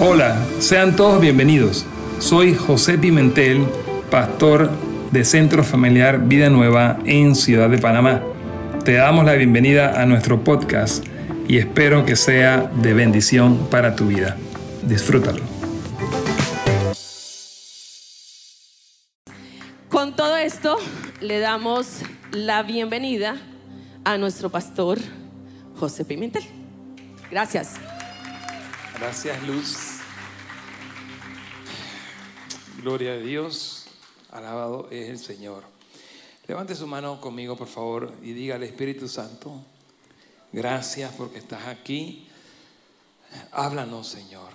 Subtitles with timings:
[0.00, 1.84] Hola, sean todos bienvenidos.
[2.20, 3.66] Soy José Pimentel,
[4.12, 4.70] pastor
[5.10, 8.22] de Centro Familiar Vida Nueva en Ciudad de Panamá.
[8.84, 11.04] Te damos la bienvenida a nuestro podcast
[11.48, 14.36] y espero que sea de bendición para tu vida.
[14.84, 15.42] Disfrútalo.
[19.88, 20.76] Con todo esto,
[21.20, 23.36] le damos la bienvenida
[24.04, 24.98] a nuestro pastor
[25.74, 26.44] José Pimentel.
[27.32, 27.74] Gracias.
[28.98, 29.87] Gracias, Luz.
[32.80, 33.86] Gloria a Dios.
[34.30, 35.64] Alabado es el Señor.
[36.46, 39.60] Levante su mano conmigo, por favor, y diga al Espíritu Santo,
[40.52, 42.28] gracias porque estás aquí.
[43.50, 44.50] Háblanos, Señor.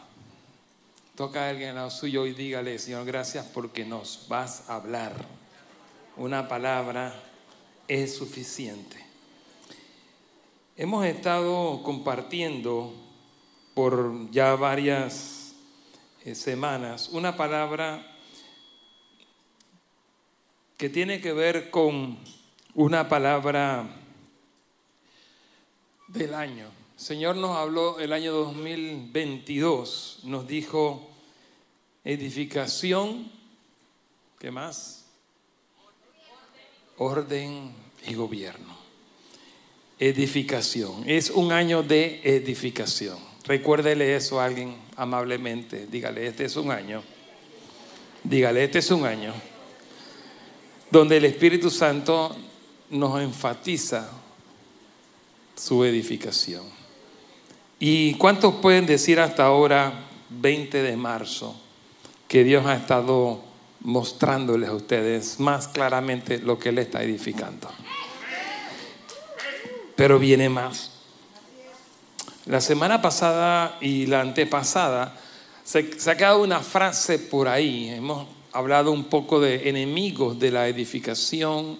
[1.18, 5.14] Toca a alguien al lado suyo y dígale, Señor, gracias porque nos vas a hablar.
[6.16, 7.14] Una palabra
[7.90, 9.06] es suficiente.
[10.78, 12.94] Hemos estado compartiendo
[13.74, 15.56] por ya varias
[16.24, 18.12] eh, semanas una palabra
[20.84, 22.18] que tiene que ver con
[22.76, 23.88] una palabra
[26.10, 26.66] del año.
[26.98, 31.10] El Señor nos habló el año 2022, nos dijo
[32.04, 33.32] edificación,
[34.38, 35.06] ¿qué más?
[36.98, 37.72] Orden
[38.06, 38.76] y gobierno.
[40.00, 41.06] Edificación.
[41.06, 43.20] Es un año de edificación.
[43.46, 45.88] Recuérdele eso a alguien amablemente.
[45.88, 47.02] Dígale, este es un año.
[48.26, 49.34] Dígale, este es un año
[50.94, 52.36] donde el Espíritu Santo
[52.92, 54.12] nos enfatiza
[55.56, 56.62] su edificación.
[57.80, 61.60] ¿Y cuántos pueden decir hasta ahora, 20 de marzo,
[62.28, 63.44] que Dios ha estado
[63.80, 67.72] mostrándoles a ustedes más claramente lo que Él está edificando?
[69.96, 70.92] Pero viene más.
[72.46, 75.18] La semana pasada y la antepasada
[75.64, 77.90] se, ha quedado una frase por ahí.
[77.90, 81.80] Hemos hablado un poco de enemigos de la edificación,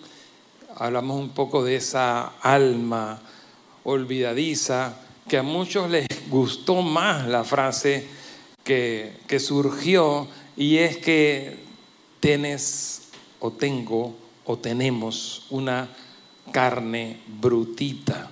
[0.76, 3.22] hablamos un poco de esa alma
[3.84, 4.96] olvidadiza,
[5.28, 8.08] que a muchos les gustó más la frase
[8.64, 10.28] que, que surgió
[10.58, 11.60] y es que
[12.20, 13.10] tienes
[13.40, 14.16] o tengo
[14.46, 15.90] o tenemos una
[16.52, 18.30] carne brutita.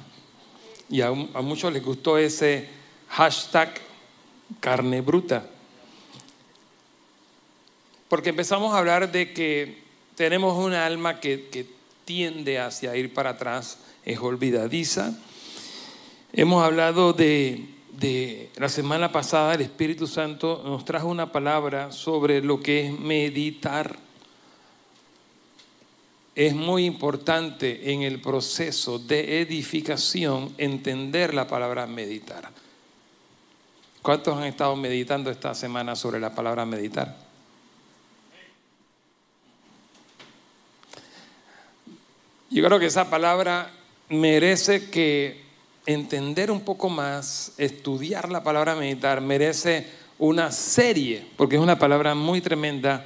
[0.89, 2.67] Y a, muchos les gustó ese
[3.09, 3.73] hashtag
[4.59, 5.45] carne bruta.
[8.11, 9.77] Porque empezamos a hablar de que
[10.15, 11.65] tenemos una alma que,
[12.03, 15.17] tiende hacia ir para atrás, es olvidadiza.
[16.33, 22.41] Hemos hablado de, de, la semana pasada, el Espíritu Santo nos trajo una palabra sobre
[22.41, 23.97] lo que es meditar
[26.35, 32.49] es muy importante en el proceso de edificación entender la palabra meditar.
[34.01, 37.30] ¿Cuántos han estado meditando esta semana sobre la palabra meditar?
[42.51, 43.71] Yo creo que esa palabra
[44.09, 45.41] merece que
[45.85, 49.87] entender un poco más, estudiar la palabra meditar, merece
[50.19, 53.05] una serie, porque es una palabra muy tremenda.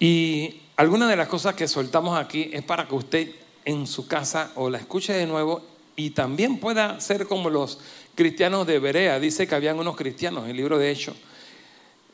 [0.00, 3.30] Y algunas de las cosas que soltamos aquí es para que usted
[3.64, 5.62] en su casa o la escuche de nuevo
[5.94, 7.78] y también pueda ser como los
[8.16, 9.20] cristianos de Berea.
[9.20, 11.14] Dice que habían unos cristianos, el libro de Hechos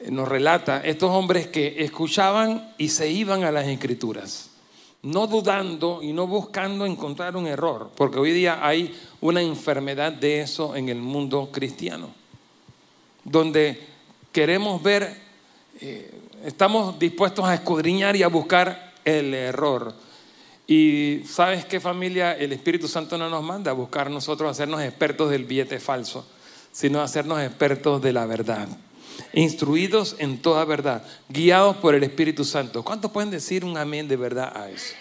[0.01, 4.51] eh, nos relata, estos hombres que escuchaban y se iban a las escrituras,
[5.06, 10.41] no dudando y no buscando encontrar un error, porque hoy día hay una enfermedad de
[10.41, 12.11] eso en el mundo cristiano,
[13.22, 13.87] donde
[14.33, 15.27] queremos ver
[15.81, 16.11] eh,
[16.45, 19.95] estamos dispuestos a escudriñar y a buscar el error.
[20.66, 25.31] Y sabes qué familia, el Espíritu Santo no nos manda a buscar nosotros hacernos expertos
[25.31, 26.27] del billete falso,
[26.72, 28.69] sino a hacernos expertos de la verdad.
[29.36, 32.82] Instruidos en toda verdad, guiados por el Espíritu Santo.
[32.82, 34.94] ¿Cuántos pueden decir un amén de verdad a eso?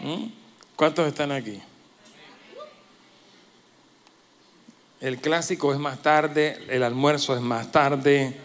[0.00, 0.26] ¿Mm?
[0.76, 1.58] ¿Cuántos están aquí?
[5.00, 8.36] El clásico es más tarde, el almuerzo es más tarde,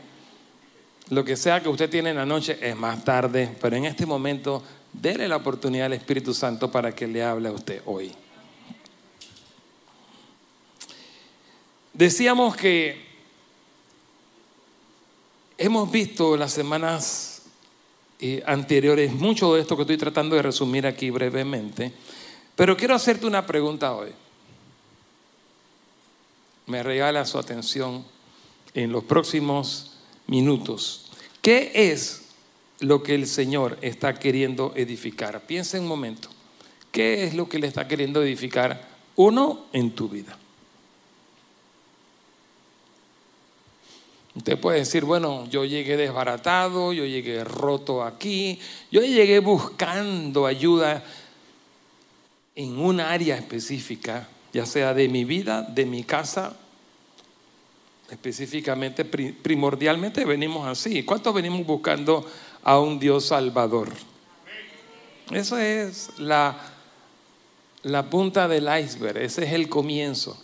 [1.09, 4.05] lo que sea que usted tiene en la noche es más tarde, pero en este
[4.05, 4.63] momento
[4.93, 8.13] déle la oportunidad al Espíritu Santo para que le hable a usted hoy.
[11.91, 13.12] Decíamos que
[15.57, 17.43] hemos visto las semanas
[18.19, 21.91] eh, anteriores mucho de esto que estoy tratando de resumir aquí brevemente,
[22.55, 24.11] pero quiero hacerte una pregunta hoy.
[26.67, 28.05] Me regala su atención
[28.73, 29.97] en los próximos
[30.27, 31.11] minutos.
[31.41, 32.29] ¿Qué es
[32.79, 35.41] lo que el Señor está queriendo edificar?
[35.45, 36.29] Piensa un momento.
[36.91, 40.37] ¿Qué es lo que le está queriendo edificar uno en tu vida?
[44.35, 48.59] Usted puede decir, bueno, yo llegué desbaratado, yo llegué roto aquí,
[48.91, 51.03] yo llegué buscando ayuda
[52.55, 56.55] en un área específica, ya sea de mi vida, de mi casa,
[58.09, 61.03] específicamente, primordialmente venimos así.
[61.03, 62.25] ¿Cuántos venimos buscando
[62.63, 63.89] a un Dios salvador?
[65.29, 66.57] Eso es la,
[67.83, 70.39] la punta del iceberg, ese es el comienzo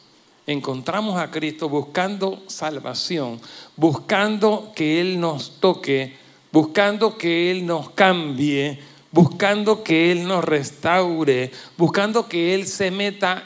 [0.52, 3.40] encontramos a Cristo buscando salvación,
[3.76, 6.18] buscando que Él nos toque,
[6.52, 8.80] buscando que Él nos cambie,
[9.12, 13.44] buscando que Él nos restaure, buscando que Él se meta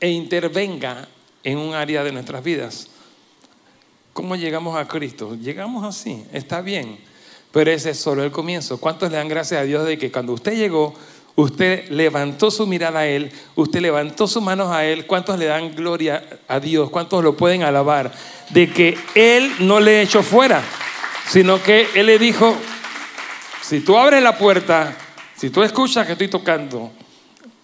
[0.00, 1.06] e intervenga
[1.44, 2.88] en un área de nuestras vidas.
[4.14, 5.34] ¿Cómo llegamos a Cristo?
[5.34, 6.98] Llegamos así, está bien,
[7.52, 8.80] pero ese es solo el comienzo.
[8.80, 10.94] ¿Cuántos le dan gracias a Dios de que cuando usted llegó,
[11.36, 15.06] Usted levantó su mirada a Él, usted levantó sus manos a Él.
[15.06, 16.90] ¿Cuántos le dan gloria a Dios?
[16.90, 18.12] ¿Cuántos lo pueden alabar?
[18.50, 20.62] De que Él no le echó fuera,
[21.28, 22.56] sino que Él le dijo,
[23.62, 24.96] si tú abres la puerta,
[25.36, 26.90] si tú escuchas que estoy tocando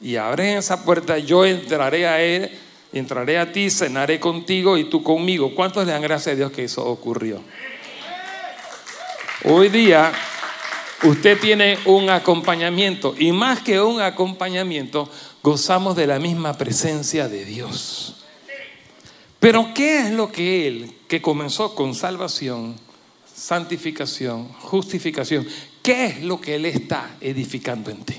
[0.01, 2.51] y abres esa puerta, yo entraré a Él,
[2.93, 5.55] entraré a ti, cenaré contigo y tú conmigo.
[5.55, 7.43] ¿Cuántos le dan gracias a Dios que eso ocurrió?
[9.45, 10.13] Hoy día
[11.03, 15.09] usted tiene un acompañamiento y más que un acompañamiento,
[15.43, 18.25] gozamos de la misma presencia de Dios.
[19.39, 22.77] Pero ¿qué es lo que Él, que comenzó con salvación,
[23.33, 25.47] santificación, justificación,
[25.83, 28.17] qué es lo que Él está edificando en ti?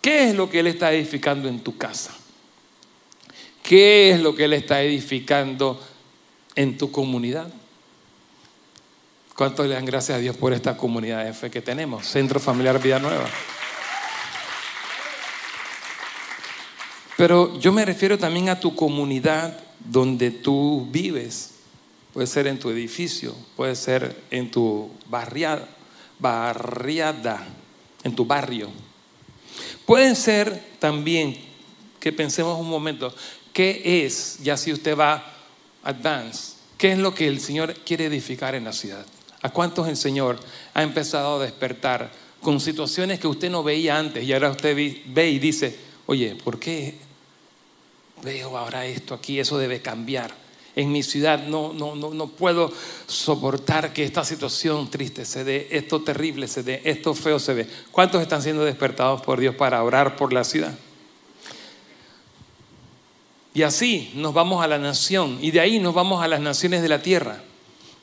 [0.00, 2.12] ¿Qué es lo que Él está edificando en tu casa?
[3.62, 5.80] ¿Qué es lo que Él está edificando
[6.56, 7.52] en tu comunidad?
[9.36, 12.06] ¿Cuántos le dan gracias a Dios por esta comunidad de fe que tenemos?
[12.06, 13.26] Centro Familiar Vida Nueva.
[17.16, 21.52] Pero yo me refiero también a tu comunidad donde tú vives.
[22.12, 25.66] Puede ser en tu edificio, puede ser en tu barriada,
[26.18, 27.46] barriada
[28.04, 28.70] en tu barrio.
[29.86, 31.38] Puede ser también
[32.00, 33.14] que pensemos un momento,
[33.52, 35.24] ¿qué es, ya si usted va
[35.82, 39.06] advance, qué es lo que el Señor quiere edificar en la ciudad?
[39.42, 40.38] ¿A cuántos el Señor
[40.72, 42.10] ha empezado a despertar
[42.40, 46.58] con situaciones que usted no veía antes y ahora usted ve y dice, oye, ¿por
[46.58, 46.94] qué
[48.22, 49.38] veo ahora esto aquí?
[49.38, 50.32] Eso debe cambiar.
[50.74, 52.72] En mi ciudad no, no, no, no puedo
[53.06, 57.66] soportar que esta situación triste se dé, esto terrible se dé, esto feo se ve.
[57.90, 60.72] ¿Cuántos están siendo despertados por Dios para orar por la ciudad?
[63.54, 66.80] Y así nos vamos a la nación y de ahí nos vamos a las naciones
[66.80, 67.42] de la tierra.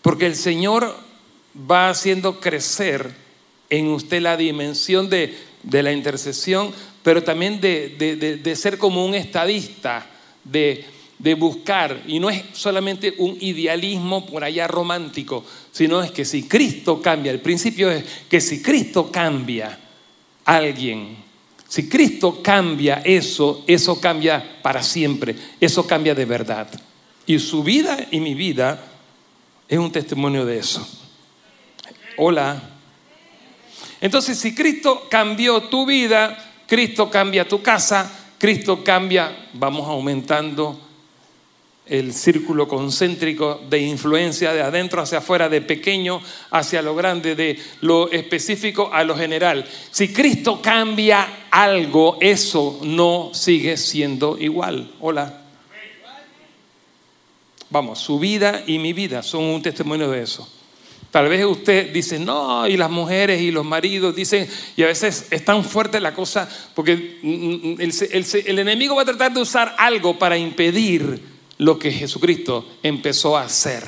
[0.04, 1.09] Porque el Señor
[1.56, 3.12] va haciendo crecer
[3.70, 6.72] en usted la dimensión de, la intercesión,
[7.04, 10.06] pero también de, ser como un estadista,
[10.44, 10.86] de,
[11.38, 17.02] buscar, y no es solamente un idealismo por allá romántico, sino es que si Cristo
[17.02, 19.80] cambia, el principio es que si Cristo cambia
[20.46, 21.18] a alguien,
[21.68, 26.68] si Cristo cambia eso, eso cambia para siempre, eso cambia de verdad.
[27.28, 28.84] Y su vida y mi vida
[29.68, 30.99] es un testimonio de eso.
[32.22, 32.62] Hola.
[34.02, 36.38] Entonces, si Cristo cambió tu vida,
[36.68, 40.78] Cristo cambia tu casa, Cristo cambia, vamos aumentando
[41.86, 47.58] el círculo concéntrico de influencia de adentro hacia afuera, de pequeño hacia lo grande, de
[47.80, 49.66] lo específico a lo general.
[49.90, 54.92] Si Cristo cambia algo, eso no sigue siendo igual.
[55.00, 55.44] Hola.
[57.70, 60.59] Vamos, su vida y mi vida son un testimonio de eso.
[61.12, 65.28] Tal vez usted dice, no, y las mujeres y los maridos dicen, y a veces
[65.32, 70.20] es tan fuerte la cosa, porque mm, el, enemigo va a tratar de usar algo
[70.20, 71.20] para impedir
[71.58, 73.84] lo que Jesucristo empezó a hacer.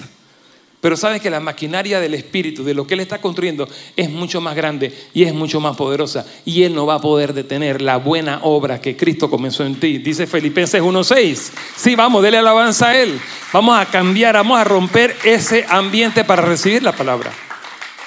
[0.81, 4.41] Pero sabes que la maquinaria del Espíritu, de lo que Él está construyendo, es mucho
[4.41, 6.25] más grande y es mucho más poderosa.
[6.43, 10.00] Y Él no va a poder detener la buena obra que Cristo comenzó en ti.
[10.00, 11.51] Dice Filipenses 1.6.
[11.75, 13.21] Sí, vamos, dele alabanza a Él.
[13.53, 17.31] Vamos a cambiar, vamos a romper ese ambiente para recibir la palabra.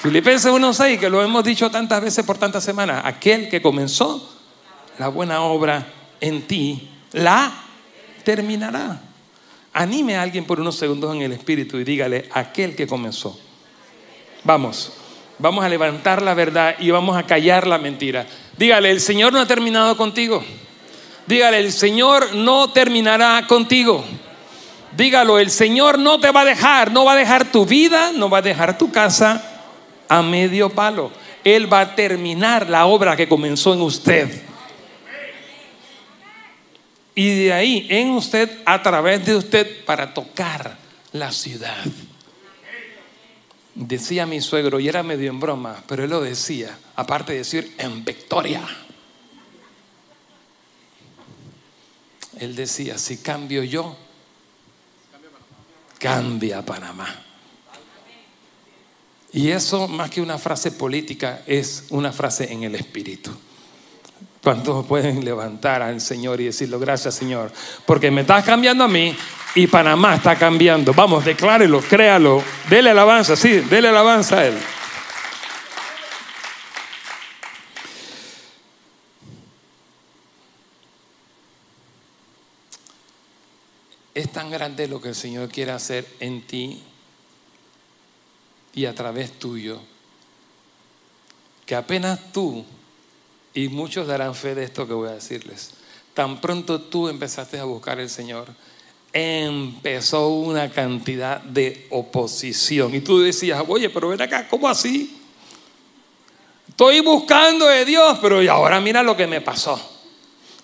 [0.03, 3.03] Filipenses 1.6, que lo hemos dicho tantas veces por tantas semanas.
[3.05, 4.37] Aquel que comenzó
[4.99, 5.87] la buena obra
[6.21, 7.53] en ti, la
[8.25, 9.14] terminará.
[9.75, 13.37] Anime a alguien por unos segundos en el espíritu y dígale, aquel que comenzó.
[14.45, 14.93] Vamos,
[15.39, 18.25] vamos a levantar la verdad y vamos a callar la mentira.
[18.57, 20.45] Dígale, el Señor no ha terminado contigo.
[21.27, 24.05] Dígale, el Señor no terminará contigo.
[24.97, 28.31] Dígalo, el Señor no te va a dejar, no va a dejar tu vida, no
[28.31, 29.43] va a dejar tu casa
[30.09, 31.11] a medio palo.
[31.43, 34.54] Él va a terminar la obra que comenzó en usted.
[37.15, 40.77] Y de ahí en usted, a través de usted, para tocar
[41.13, 41.85] la ciudad.
[43.75, 47.75] Decía mi suegro, y era medio en broma, pero él lo decía, aparte de decir
[47.79, 48.63] en victoria.
[52.39, 53.97] Él decía, si cambio yo,
[55.99, 57.23] cambia Panamá.
[59.33, 63.33] Y eso, más que una frase política, es una frase en el espíritu.
[64.45, 67.51] ¿Cuántos pueden levantar al Señor y decirlo, gracias Señor?
[67.87, 69.17] Porque me estás cambiando a mí
[69.55, 70.93] y Panamá está cambiando.
[70.93, 74.59] Vamos, declárelo, créalo, dele alabanza, sí, dele alabanza a Él.
[84.15, 86.83] Es tan grande lo que el Señor quiere hacer en ti
[88.75, 89.81] y a través tuyo,
[91.67, 92.65] que apenas tú,
[93.55, 95.71] y muchos darán fe de esto que voy a decirles,
[96.13, 98.49] tan pronto tú empezaste a buscar al Señor,
[99.13, 102.95] empezó una cantidad de oposición.
[102.95, 105.21] Y tú decías, oye, pero ven acá, ¿cómo así?
[106.69, 109.93] Estoy buscando de Dios, pero ahora mira lo que me pasó.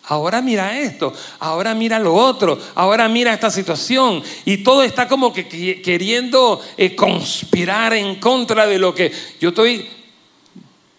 [0.05, 4.21] Ahora mira esto, ahora mira lo otro, ahora mira esta situación.
[4.45, 5.47] Y todo está como que
[5.81, 9.89] queriendo eh, conspirar en contra de lo que yo estoy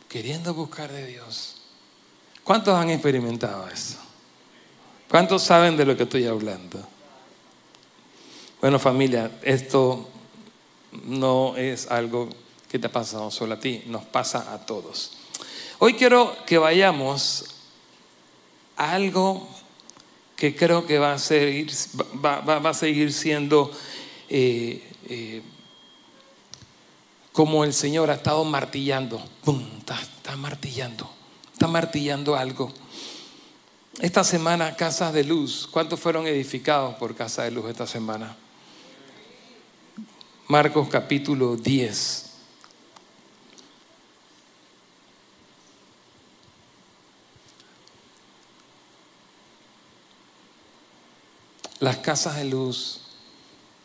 [0.07, 1.60] queriendo buscar de Dios.
[2.43, 3.97] ¿Cuántos han experimentado eso?
[5.09, 6.79] ¿Cuántos saben de lo que estoy hablando?
[8.61, 10.07] Bueno familia, esto
[11.05, 12.29] no es algo
[12.69, 15.11] que te ha pasado solo a ti, nos pasa a todos.
[15.79, 17.45] Hoy quiero que vayamos
[18.75, 19.47] algo
[20.35, 21.71] que creo que va a seguir,
[22.23, 23.71] va, a seguir siendo
[24.29, 25.41] eh, eh,
[27.31, 29.21] como el Señor ha estado martillando.
[29.87, 31.09] está, martillando,
[31.61, 32.73] está martillando algo.
[33.99, 38.35] Esta semana, casas de luz, ¿cuántos fueron edificados por casa de luz esta semana?
[40.47, 42.29] Marcos capítulo 10.
[51.79, 53.01] las casas de luz.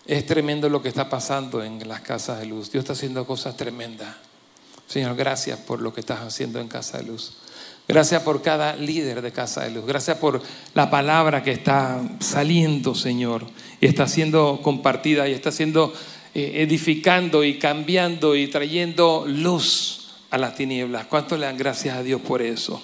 [0.07, 2.73] Es tremendo lo que está pasando en las casas de luz.
[2.73, 4.17] Dios está haciendo cosas tremendas.
[4.87, 7.37] Señor, gracias por lo que estás haciendo en Casa de Luz.
[7.89, 9.87] Gracias por cada líder de Casa de Luz.
[9.87, 10.43] Gracias por
[10.75, 13.47] la palabra que está saliendo, Señor,
[13.81, 15.93] y está siendo compartida y está siendo
[16.35, 21.07] eh, edificando y cambiando y trayendo luz a las tinieblas.
[21.07, 22.83] ¿Cuánto le dan gracias a Dios por eso?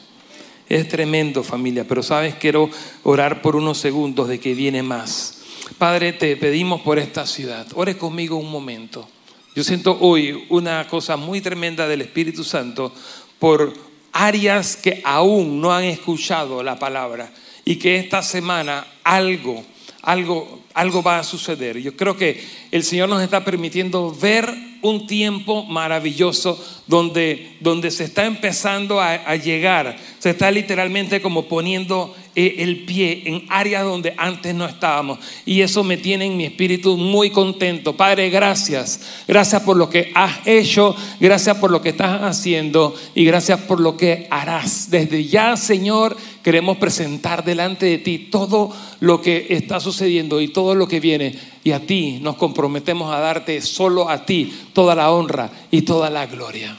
[0.69, 2.71] Es tremendo familia, pero sabes, quiero
[3.03, 5.43] orar por unos segundos de que viene más.
[5.79, 7.67] Padre, te pedimos por esta ciudad.
[7.75, 9.09] Ore conmigo un momento.
[9.57, 12.93] Yo siento hoy una cosa muy tremenda del Espíritu Santo
[13.41, 17.33] por áreas que aún no han escuchado la palabra
[17.65, 19.65] y que esta semana algo,
[20.03, 21.79] algo, algo va a suceder.
[21.79, 24.53] Yo creo que el Señor nos está permitiendo ver
[24.83, 32.15] un tiempo maravilloso donde, donde se está empezando a, llegar, se está literalmente como poniendo
[32.35, 35.19] el pie en áreas donde antes no estábamos.
[35.45, 37.97] Y eso me tiene en mi espíritu muy contento.
[37.97, 39.01] Padre, gracias.
[39.29, 43.81] Gracias por lo que has hecho, gracias por lo que estás haciendo y gracias por
[43.81, 44.91] lo que harás.
[44.91, 50.75] Desde ya, Señor, queremos presentar delante de ti todo lo que está sucediendo y todo
[50.75, 55.11] lo que viene y a ti nos comprometemos a darte solo a ti toda la
[55.11, 56.79] honra y toda la gloria.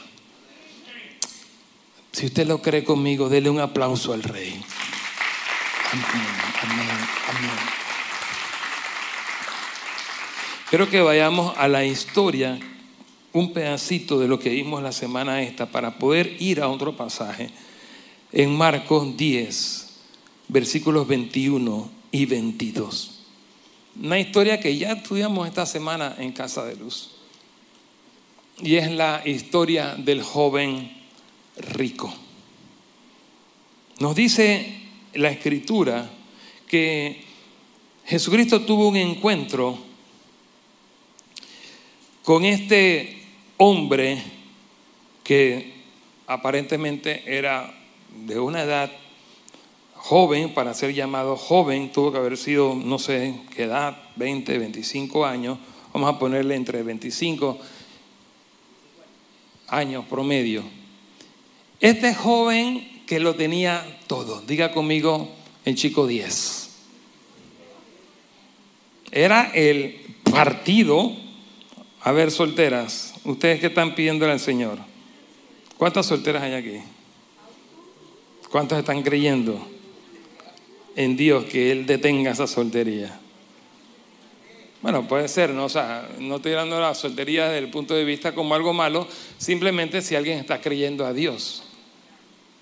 [2.12, 4.54] Si usted lo cree conmigo, dele un aplauso al Rey.
[5.94, 6.88] Amén,
[7.28, 7.50] amén.
[10.68, 12.58] Quiero que vayamos a la historia,
[13.32, 17.50] un pedacito de lo que vimos la semana esta, para poder ir a otro pasaje.
[18.32, 19.96] En Marcos 10,
[20.48, 23.20] versículos 21 y 22.
[24.02, 27.12] Una historia que ya estudiamos esta semana en Casa de Luz.
[28.60, 30.90] Y es la historia del joven
[31.56, 32.12] rico.
[34.00, 34.83] Nos dice
[35.14, 36.10] la escritura
[36.68, 37.22] que
[38.06, 39.78] Jesucristo tuvo un encuentro
[42.22, 43.18] con este
[43.58, 44.22] hombre
[45.22, 45.72] que
[46.26, 47.72] aparentemente era
[48.26, 48.90] de una edad
[49.94, 55.24] joven, para ser llamado joven, tuvo que haber sido, no sé qué edad, 20, 25
[55.24, 55.58] años,
[55.92, 57.58] vamos a ponerle entre 25
[59.68, 60.62] años promedio.
[61.80, 65.30] Este joven que lo tenía todo, diga conmigo
[65.64, 66.70] el chico 10.
[69.12, 71.12] Era el partido,
[72.00, 74.78] a ver, solteras, ustedes que están pidiéndole al Señor,
[75.76, 76.80] ¿cuántas solteras hay aquí?
[78.50, 79.74] ¿Cuántas están creyendo?
[80.96, 83.18] en Dios que Él detenga esa soltería.
[84.82, 85.64] Bueno, puede ser, ¿no?
[85.64, 88.72] O sea, no estoy hablando de la soltería desde el punto de vista como algo
[88.72, 89.08] malo,
[89.38, 91.63] simplemente si alguien está creyendo a Dios.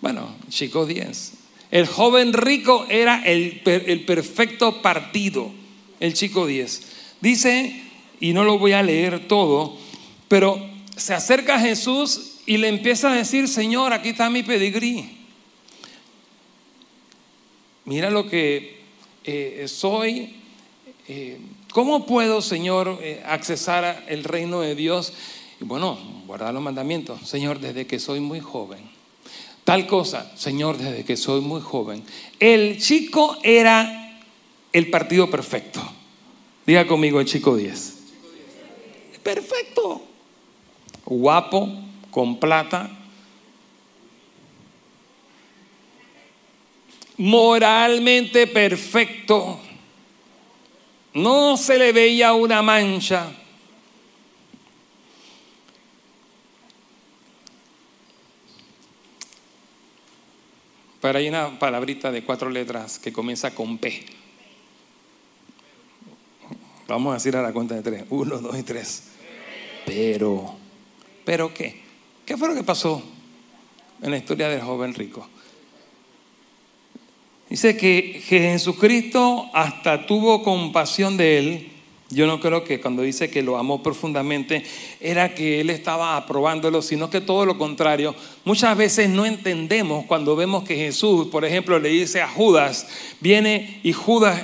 [0.03, 1.33] Bueno, chicos 10.
[1.71, 5.51] El joven rico era el, el perfecto partido,
[6.01, 6.83] el chico 10.
[7.21, 7.83] Dice,
[8.21, 9.79] y no lo voy a leer todo,
[10.27, 10.61] pero
[10.97, 15.19] se acerca a Jesús y le empieza a decir, Señor, aquí está mi pedigrí.
[17.85, 18.81] Mira lo que
[19.25, 20.35] eh, soy.
[21.07, 21.39] Eh,
[21.73, 25.13] ¿Cómo puedo, Señor, eh, accesar el reino de Dios?
[25.61, 27.21] Y bueno, guardar los mandamientos.
[27.29, 28.92] Señor, desde que soy muy joven.
[29.65, 32.03] Tal cosa, Señor, desde que soy muy joven.
[32.41, 34.21] El chico era
[34.73, 35.81] el partido perfecto.
[36.67, 37.99] Diga conmigo el chico 10.
[39.23, 40.03] Perfecto.
[41.05, 41.69] Guapo,
[42.11, 42.91] con plata.
[47.19, 49.61] Moralmente perfecto.
[51.15, 53.31] No se le veía una mancha.
[61.03, 64.07] Pero hay una palabrita de cuatro letras que comienza con P.
[66.87, 68.05] Vamos a decir a la cuenta de tres.
[68.09, 69.09] Uno, dos y tres.
[69.85, 70.55] Pero,
[71.25, 71.83] ¿pero qué?
[72.25, 73.03] ¿Qué fue lo que pasó
[74.01, 75.29] en la historia del joven rico?
[77.51, 81.72] Dice que, que Jesucristo hasta tuvo compasión de él.
[82.13, 84.65] Yo no creo que cuando dice que lo amó profundamente
[85.01, 88.15] era que él estaba aprobándolo, sino que todo lo contrario.
[88.45, 92.87] Muchas veces no entendemos cuando vemos que Jesús, por ejemplo, le dice a Judas,
[93.21, 94.43] viene y Judas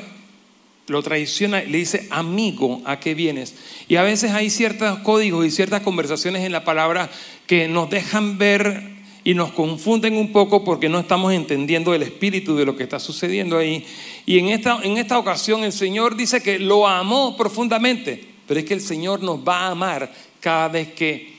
[0.88, 3.54] lo traiciona le dice, amigo, ¿a qué vienes?
[3.88, 7.10] Y a veces hay ciertos códigos y ciertas conversaciones en la palabra
[7.46, 8.97] que nos dejan ver
[9.28, 12.98] y nos confunden un poco porque no estamos entendiendo el espíritu de lo que está
[12.98, 13.84] sucediendo ahí.
[14.24, 18.64] Y en esta, en esta ocasión el Señor dice que lo amó profundamente, pero es
[18.64, 21.34] que el Señor nos va a amar cada vez que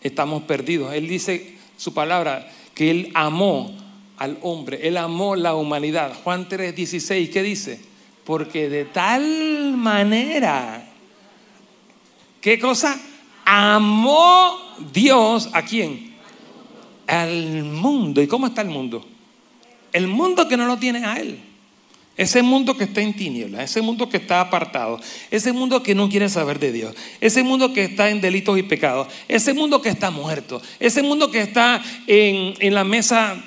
[0.00, 0.94] estamos perdidos.
[0.94, 3.70] Él dice su palabra que Él amó
[4.16, 6.14] al hombre, Él amó la humanidad.
[6.24, 7.80] Juan 3:16, ¿qué dice?
[8.24, 10.90] Porque de tal manera,
[12.40, 12.98] ¿qué cosa?
[13.44, 14.56] Amó
[14.90, 16.09] Dios a quién?
[17.10, 18.22] Al mundo.
[18.22, 19.04] ¿Y cómo está el mundo?
[19.92, 21.40] El mundo que no lo tiene a Él.
[22.16, 26.08] Ese mundo que está en tinieblas, ese mundo que está apartado, ese mundo que no
[26.08, 29.88] quiere saber de Dios, ese mundo que está en delitos y pecados, ese mundo que
[29.88, 33.42] está muerto, ese mundo que está en, en la mesa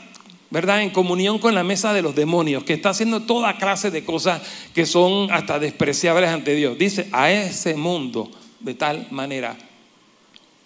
[0.49, 0.84] ¿verdad?
[0.84, 4.39] En comunión con la mesa de los demonios, que está haciendo toda clase de cosas
[4.76, 6.78] que son hasta despreciables ante Dios.
[6.78, 9.58] Dice, a ese mundo de tal manera,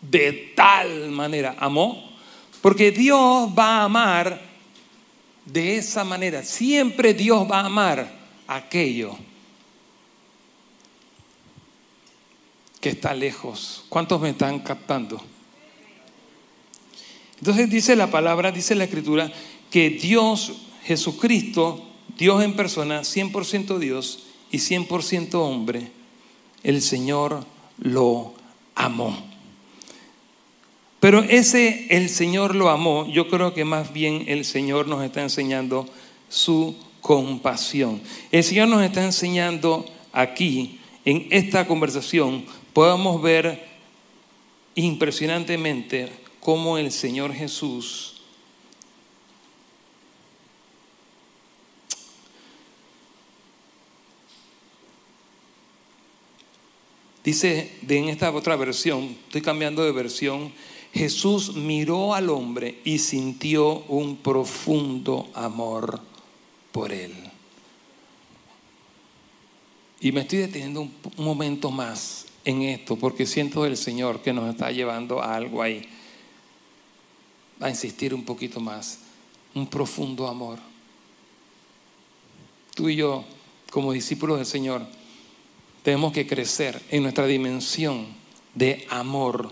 [0.02, 2.07] de tal manera, amó
[2.68, 4.42] porque Dios va a amar
[5.46, 6.44] de esa manera.
[6.44, 8.14] Siempre Dios va a amar
[8.46, 9.18] aquello
[12.82, 13.86] que está lejos.
[13.88, 15.24] ¿Cuántos me están captando?
[17.40, 19.32] Entonces dice la palabra, dice la escritura,
[19.72, 20.52] que Dios,
[20.84, 25.90] Jesucristo, Dios en persona, 100% Dios y 100% hombre,
[26.64, 27.46] el Señor
[27.78, 28.34] lo
[28.76, 29.37] amó.
[31.08, 35.22] Pero ese el Señor lo amó, yo creo que más bien el Señor nos está
[35.22, 35.88] enseñando
[36.28, 38.02] su compasión.
[38.30, 42.44] El Señor nos está enseñando aquí, en esta conversación,
[42.74, 43.70] podemos ver
[44.76, 46.10] impresionantemente
[46.42, 48.18] cómo el Señor Jesús
[57.24, 60.52] dice de en esta otra versión, estoy cambiando de versión,
[60.94, 66.02] Jesús miró al hombre y sintió un profundo amor
[66.72, 67.14] por él.
[70.00, 74.50] Y me estoy deteniendo un, momento más en esto porque siento del Señor que nos
[74.50, 75.88] está llevando a algo ahí.
[77.60, 79.00] A insistir un poquito más.
[79.56, 80.60] Un profundo amor.
[82.76, 83.26] Tú y yo,
[83.72, 84.86] como discípulos del Señor,
[85.82, 88.06] tenemos que crecer en nuestra dimensión
[88.54, 89.52] de amor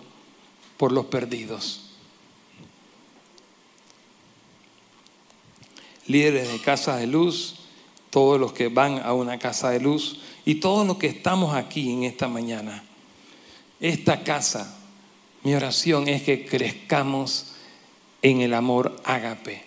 [0.78, 1.82] por los perdidos.
[6.08, 7.56] Líderes de casa de luz,
[8.10, 11.92] todos los que van a una casa de luz y todos los que estamos aquí
[11.92, 12.84] en esta mañana.
[13.80, 14.78] Esta casa,
[15.44, 17.56] mi oración es que crezcamos
[18.22, 19.64] en el amor ágape.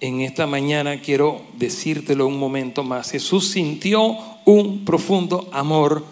[0.00, 3.10] En esta mañana quiero decírtelo un momento más.
[3.10, 6.04] Jesús sintió un profundo amor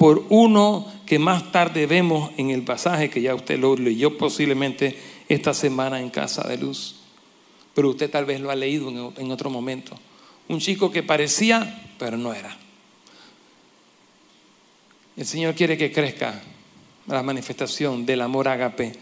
[0.00, 4.96] por uno que más tarde vemos en el pasaje que ya usted lo leyó posiblemente
[5.28, 7.00] esta semana en Casa de Luz.
[7.74, 9.94] Pero usted tal vez lo ha leído en otro momento.
[10.48, 12.56] Un chico que parecía, pero no era.
[15.18, 16.40] El Señor quiere que crezca
[17.06, 18.92] la manifestación del amor agape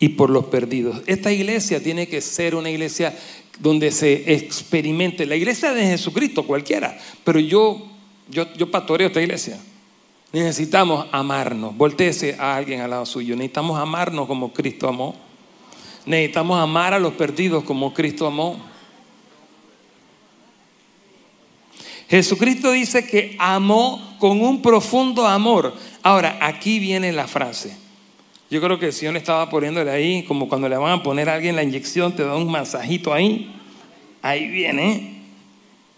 [0.00, 1.02] y por los perdidos.
[1.06, 3.16] Esta iglesia tiene que ser una iglesia
[3.60, 5.24] donde se experimente.
[5.24, 6.98] La iglesia de Jesucristo, cualquiera.
[7.22, 7.86] Pero yo,
[8.28, 9.60] yo, yo pastoreo esta iglesia.
[10.32, 11.76] Necesitamos amarnos.
[11.76, 13.36] Voltéese a alguien al lado suyo.
[13.36, 15.14] Necesitamos amarnos como Cristo amó.
[16.06, 18.58] Necesitamos amar a los perdidos como Cristo amó.
[22.08, 25.74] Jesucristo dice que amó con un profundo amor.
[26.02, 27.76] Ahora, aquí viene la frase.
[28.50, 31.34] Yo creo que el Señor estaba poniéndole ahí, como cuando le van a poner a
[31.34, 33.54] alguien la inyección, te da un masajito ahí.
[34.20, 35.22] Ahí viene.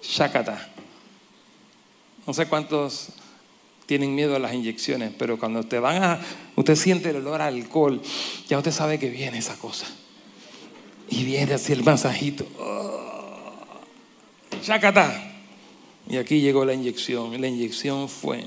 [0.03, 0.69] Shakata.
[2.27, 3.09] No sé cuántos
[3.87, 6.21] tienen miedo a las inyecciones, pero cuando te van a,
[6.57, 8.01] usted siente el olor a alcohol,
[8.49, 9.87] ya usted sabe que viene esa cosa.
[11.09, 12.47] Y viene así el masajito.
[14.63, 15.33] Shakata.
[16.09, 17.39] Y aquí llegó la inyección.
[17.41, 18.45] La inyección fue.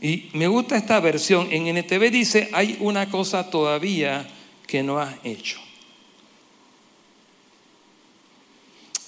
[0.00, 1.48] Y me gusta esta versión.
[1.50, 4.28] En NTV dice, hay una cosa todavía
[4.66, 5.58] que no has hecho.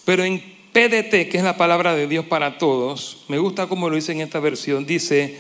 [0.05, 3.97] Pero en PDT, que es la palabra de Dios para todos, me gusta como lo
[3.97, 5.39] dice en esta versión, dice,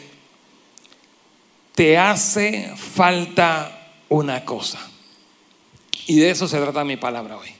[1.74, 4.80] te hace falta una cosa.
[6.06, 7.50] Y de eso se trata mi palabra hoy.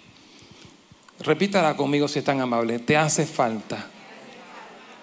[1.21, 2.79] Repítala conmigo si es tan amable.
[2.79, 3.91] Te hace falta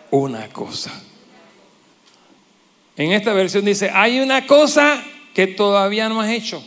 [0.09, 0.99] una cosa.
[2.97, 4.99] En esta versión dice, hay una cosa
[5.35, 6.63] que todavía no has hecho.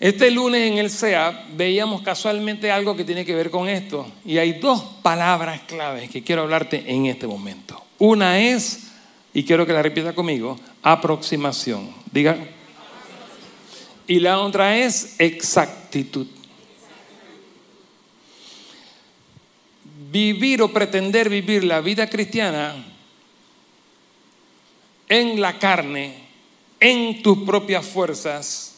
[0.00, 4.06] Este lunes en el SEA veíamos casualmente algo que tiene que ver con esto.
[4.24, 7.82] Y hay dos palabras claves que quiero hablarte en este momento.
[7.98, 8.88] Una es,
[9.32, 11.90] y quiero que la repita conmigo, aproximación.
[12.10, 12.36] Diga.
[14.06, 16.26] Y la otra es exactitud.
[20.14, 22.76] vivir o pretender vivir la vida cristiana
[25.08, 26.14] en la carne,
[26.78, 28.73] en tus propias fuerzas,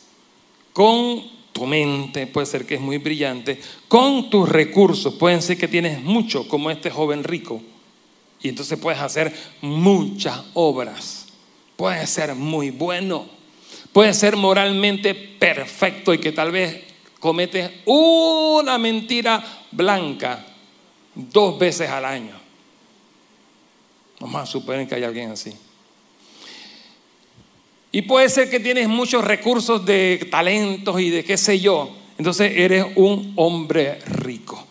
[0.76, 1.22] con
[1.54, 3.58] tu mente, puede ser que es muy brillante,
[3.88, 7.62] con tus recursos, pueden ser que tienes mucho, como este joven rico,
[8.42, 11.28] y entonces puedes hacer muchas obras,
[11.76, 13.24] puedes ser muy bueno,
[13.90, 16.84] puedes ser moralmente perfecto y que tal vez
[17.20, 20.44] cometes una mentira blanca
[21.14, 22.38] dos veces al año.
[24.20, 25.54] Vamos a suponer que hay alguien así.
[27.92, 31.90] Y puede ser que tienes muchos recursos de talentos y de qué sé yo.
[32.18, 34.66] Entonces eres un hombre rico.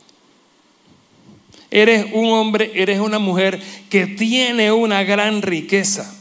[1.71, 6.15] Eres un hombre, eres una mujer que tiene una gran riqueza.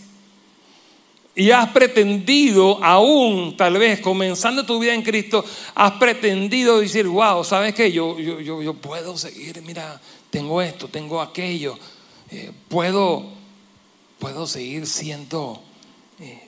[1.36, 7.42] Y has pretendido, aún tal vez comenzando tu vida en Cristo, has pretendido decir, wow,
[7.42, 7.90] ¿sabes qué?
[7.90, 11.76] Yo, yo, yo, yo puedo seguir, mira, tengo esto, tengo aquello,
[12.30, 13.24] eh, puedo,
[14.18, 15.60] puedo seguir siendo...
[16.20, 16.43] Eh.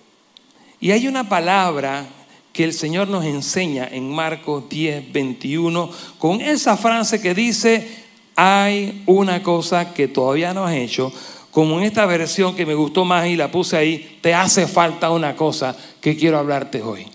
[0.80, 2.06] Y hay una palabra
[2.52, 7.86] que el Señor nos enseña en Marcos 10, 21, con esa frase que dice,
[8.34, 11.12] hay una cosa que todavía no has hecho,
[11.50, 15.10] como en esta versión que me gustó más y la puse ahí, te hace falta
[15.10, 17.06] una cosa que quiero hablarte hoy.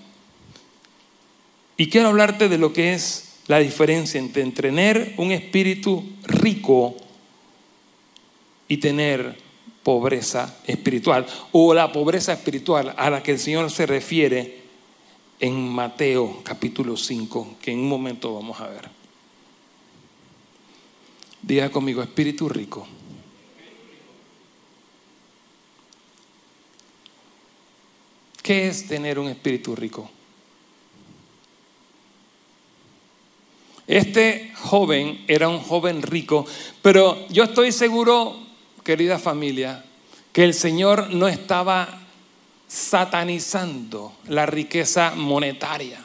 [1.78, 6.95] Y quiero hablarte de lo que es la diferencia entre tener un espíritu rico
[8.67, 9.38] y tener
[9.84, 14.62] pobreza espiritual o la pobreza espiritual a la que el Señor se refiere
[15.39, 18.89] en Mateo capítulo 5, que en un momento vamos a ver.
[21.41, 22.88] Diga conmigo, espíritu rico.
[28.44, 30.10] ¿Qué es tener un espíritu rico?
[33.88, 36.46] Este joven era un joven rico,
[36.82, 38.36] pero yo estoy seguro,
[38.84, 39.84] querida familia,
[40.32, 42.00] que el Señor no estaba
[42.67, 46.00] satanizando la riqueza monetaria.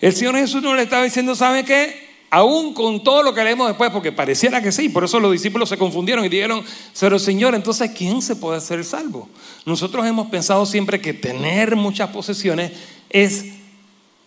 [0.00, 2.10] El Señor Jesús no le estaba diciendo, ¿sabe qué?
[2.30, 5.68] Aún con todo lo que leemos después, porque pareciera que sí, por eso los discípulos
[5.68, 6.64] se confundieron y dijeron,
[6.98, 9.28] pero Señor, entonces ¿quién se puede hacer salvo?
[9.64, 12.72] Nosotros hemos pensado siempre que tener muchas posesiones
[13.08, 13.46] es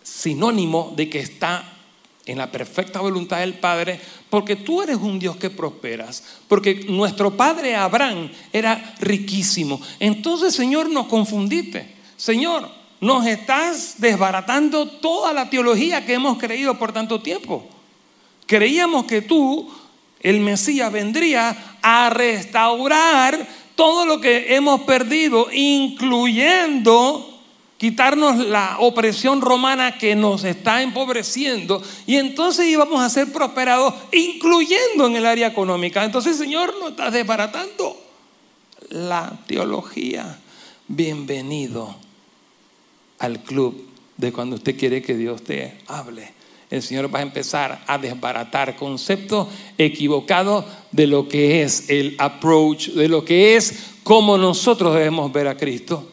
[0.02, 1.73] sinónimo de que está
[2.26, 7.36] en la perfecta voluntad del Padre, porque tú eres un Dios que prosperas, porque nuestro
[7.36, 9.80] padre Abraham era riquísimo.
[10.00, 11.94] Entonces, Señor, nos confundiste.
[12.16, 12.68] Señor,
[13.00, 17.68] nos estás desbaratando toda la teología que hemos creído por tanto tiempo.
[18.46, 19.70] Creíamos que tú,
[20.20, 27.33] el Mesías, vendría a restaurar todo lo que hemos perdido, incluyendo
[27.84, 35.06] quitarnos la opresión romana que nos está empobreciendo y entonces íbamos a ser prosperados, incluyendo
[35.06, 36.02] en el área económica.
[36.02, 38.02] Entonces, Señor, no estás desbaratando
[38.88, 40.38] la teología.
[40.88, 41.94] Bienvenido
[43.18, 46.32] al club de cuando usted quiere que Dios te hable.
[46.70, 52.88] El Señor va a empezar a desbaratar conceptos equivocados de lo que es el approach,
[52.92, 56.12] de lo que es cómo nosotros debemos ver a Cristo.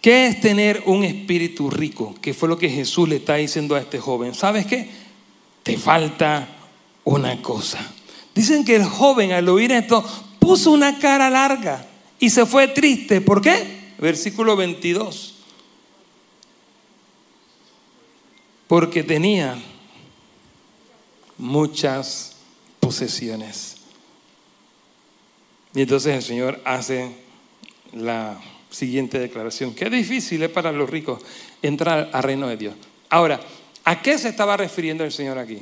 [0.00, 2.14] ¿Qué es tener un espíritu rico?
[2.20, 4.34] Que fue lo que Jesús le está diciendo a este joven.
[4.34, 4.88] ¿Sabes qué?
[5.62, 6.48] Te falta
[7.04, 7.78] una cosa.
[8.34, 10.04] Dicen que el joven al oír esto
[10.38, 11.86] puso una cara larga
[12.20, 13.20] y se fue triste.
[13.20, 13.94] ¿Por qué?
[13.98, 15.34] Versículo 22.
[18.68, 19.58] Porque tenía
[21.38, 22.36] muchas
[22.78, 23.76] posesiones.
[25.74, 27.10] Y entonces el Señor hace
[27.92, 28.38] la
[28.70, 29.74] siguiente declaración.
[29.74, 31.20] Qué difícil es para los ricos
[31.62, 32.74] entrar al reino de Dios.
[33.08, 33.40] Ahora,
[33.84, 35.60] ¿a qué se estaba refiriendo el Señor aquí?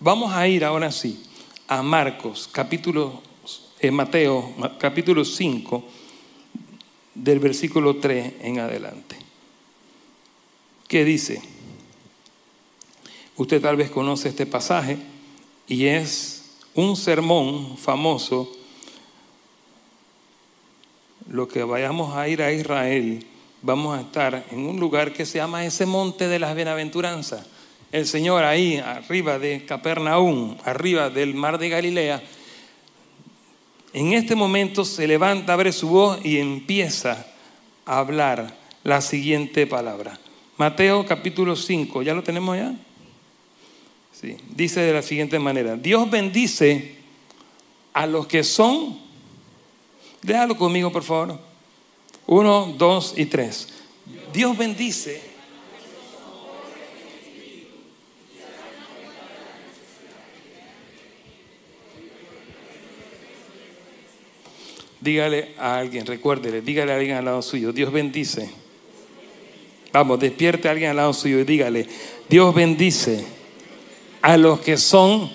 [0.00, 1.22] Vamos a ir ahora sí
[1.68, 3.22] a Marcos, capítulo,
[3.80, 5.84] eh, Mateo, capítulo 5,
[7.14, 9.16] del versículo 3 en adelante.
[10.88, 11.40] ¿Qué dice?
[13.36, 14.98] Usted tal vez conoce este pasaje
[15.66, 18.52] y es un sermón famoso
[21.34, 23.26] lo que vayamos a ir a Israel,
[23.60, 27.44] vamos a estar en un lugar que se llama ese monte de las bienaventuranzas.
[27.90, 32.22] El Señor ahí, arriba de Capernaum, arriba del mar de Galilea,
[33.92, 37.26] en este momento se levanta, abre su voz y empieza
[37.84, 40.20] a hablar la siguiente palabra.
[40.56, 42.76] Mateo capítulo 5, ¿ya lo tenemos ya?
[44.12, 46.94] Sí, dice de la siguiente manera, Dios bendice
[47.92, 49.03] a los que son
[50.24, 51.38] Déjalo conmigo, por favor.
[52.26, 53.68] Uno, dos y tres.
[54.32, 55.20] Dios bendice.
[64.98, 68.50] Dígale a alguien, recuérdele, dígale a alguien al lado suyo, Dios bendice.
[69.92, 71.86] Vamos, despierte a alguien al lado suyo y dígale,
[72.30, 73.26] Dios bendice
[74.22, 75.30] a los que son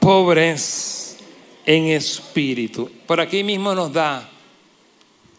[0.00, 1.05] pobres
[1.66, 2.88] en espíritu.
[3.06, 4.30] Por aquí mismo nos da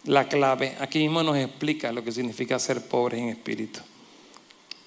[0.04, 3.80] la clave, aquí mismo nos explica lo que significa ser pobre en espíritu.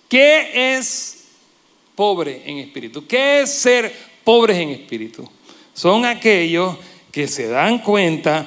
[0.08, 1.24] ¿Qué es
[1.94, 3.06] pobre en espíritu?
[3.06, 5.28] ¿Qué es ser pobres en espíritu?
[5.72, 6.76] Son aquellos
[7.10, 8.46] que se dan cuenta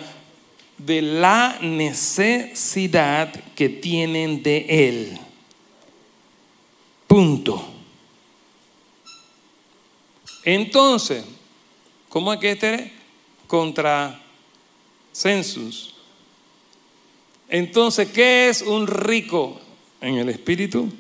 [0.77, 5.19] de la necesidad que tienen de Él.
[7.08, 7.63] Punto.
[10.43, 11.23] Entonces,
[12.13, 12.91] ¿Cómo es que este
[13.47, 14.21] contra
[15.12, 15.95] census?
[17.49, 19.60] Entonces, ¿qué es un rico
[19.99, 20.93] en el espíritu?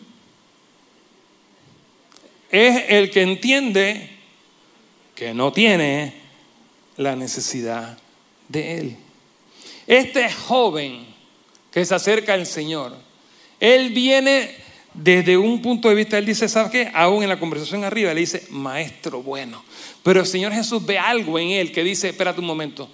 [2.49, 4.09] Es el que entiende
[5.13, 6.15] que no tiene
[6.97, 7.95] la necesidad
[8.49, 8.97] de él.
[9.85, 11.05] Este joven
[11.69, 12.97] que se acerca al Señor,
[13.59, 14.62] él viene
[14.93, 16.91] desde un punto de vista, él dice, ¿sabes qué?
[16.93, 19.63] Aún en la conversación arriba le dice, maestro bueno.
[20.03, 22.89] Pero el Señor Jesús ve algo en él que dice, espérate un momento,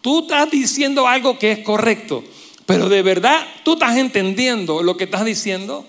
[0.00, 2.24] tú estás diciendo algo que es correcto,
[2.66, 5.86] pero de verdad tú estás entendiendo lo que estás diciendo.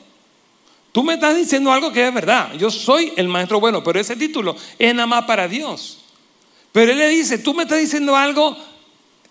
[0.92, 2.54] Tú me estás diciendo algo que es verdad.
[2.58, 6.00] Yo soy el maestro bueno, pero ese título es nada más para Dios.
[6.72, 8.56] Pero él le dice, tú me estás diciendo algo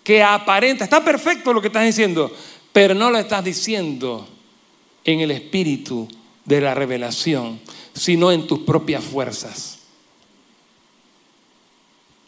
[0.03, 2.31] que aparenta, está perfecto lo que estás diciendo,
[2.71, 4.27] pero no lo estás diciendo
[5.03, 6.07] en el espíritu
[6.45, 7.59] de la revelación,
[7.93, 9.79] sino en tus propias fuerzas.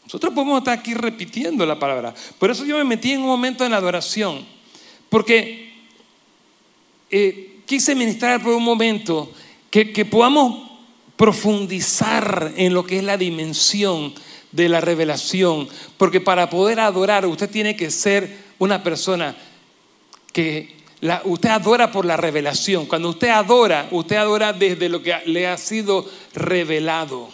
[0.03, 2.13] Nosotros podemos estar aquí repitiendo la palabra.
[2.39, 4.45] Por eso yo me metí en un momento en la adoración,
[5.09, 5.73] porque
[7.11, 9.31] eh, quise ministrar por un momento
[9.69, 10.71] que, que podamos
[11.17, 14.13] profundizar en lo que es la dimensión
[14.51, 19.35] de la revelación, porque para poder adorar usted tiene que ser una persona
[20.31, 20.76] que
[21.25, 22.85] usted adora por la revelación.
[22.85, 27.29] Cuando usted adora, usted adora desde lo que le ha sido revelado.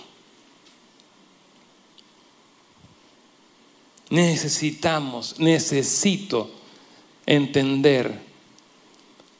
[4.09, 6.51] Necesitamos, necesito
[7.25, 8.19] entender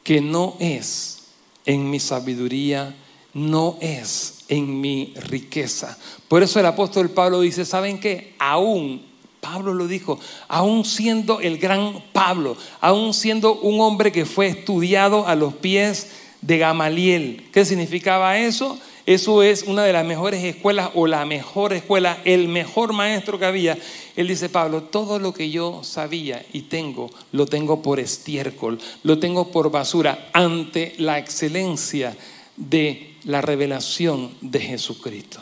[0.02, 1.28] que no es
[1.64, 2.94] en mi sabiduría,
[3.34, 5.98] no es en mi riqueza.
[6.28, 8.34] Por eso el apóstol Pablo dice, ¿saben qué?
[8.38, 9.13] Aún
[9.44, 15.28] Pablo lo dijo, aún siendo el gran Pablo, aún siendo un hombre que fue estudiado
[15.28, 17.50] a los pies de Gamaliel.
[17.52, 18.80] ¿Qué significaba eso?
[19.04, 23.44] Eso es una de las mejores escuelas o la mejor escuela, el mejor maestro que
[23.44, 23.76] había.
[24.16, 29.18] Él dice, Pablo, todo lo que yo sabía y tengo, lo tengo por estiércol, lo
[29.18, 32.16] tengo por basura ante la excelencia
[32.56, 35.40] de la revelación de Jesucristo.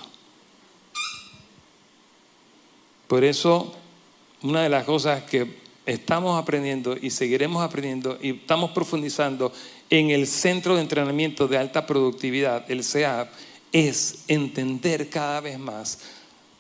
[3.07, 3.77] Por eso,
[4.43, 9.53] una de las cosas que estamos aprendiendo y seguiremos aprendiendo y estamos profundizando
[9.91, 13.31] en el centro de entrenamiento de alta productividad, el CEAP,
[13.73, 15.99] es entender cada vez más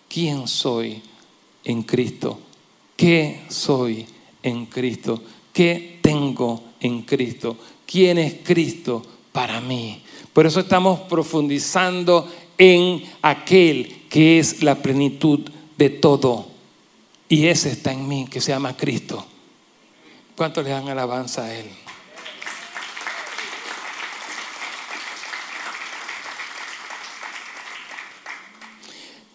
[0.08, 1.02] quién soy
[1.64, 2.38] en Cristo,
[2.96, 4.06] qué soy
[4.42, 10.02] en Cristo, qué tengo en Cristo, quién es Cristo para mí.
[10.32, 15.40] Por eso estamos profundizando en aquel que es la plenitud
[15.76, 16.51] de todo.
[17.32, 19.26] Y ese está en mí, que se llama Cristo.
[20.36, 21.64] ¿Cuánto le dan alabanza a Él?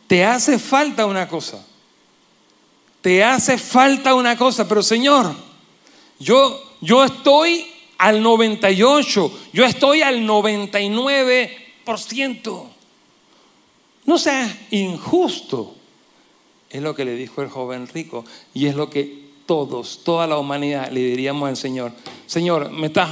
[0.05, 1.65] Te hace falta una cosa.
[3.01, 5.35] Te hace falta una cosa, pero Señor,
[6.19, 7.65] yo, yo estoy
[7.97, 12.69] al 98, yo estoy al 99%.
[14.05, 15.76] No seas injusto.
[16.69, 20.37] Es lo que le dijo el joven rico y es lo que todos, toda la
[20.37, 21.91] humanidad le diríamos al Señor.
[22.25, 23.09] Señor, me estás,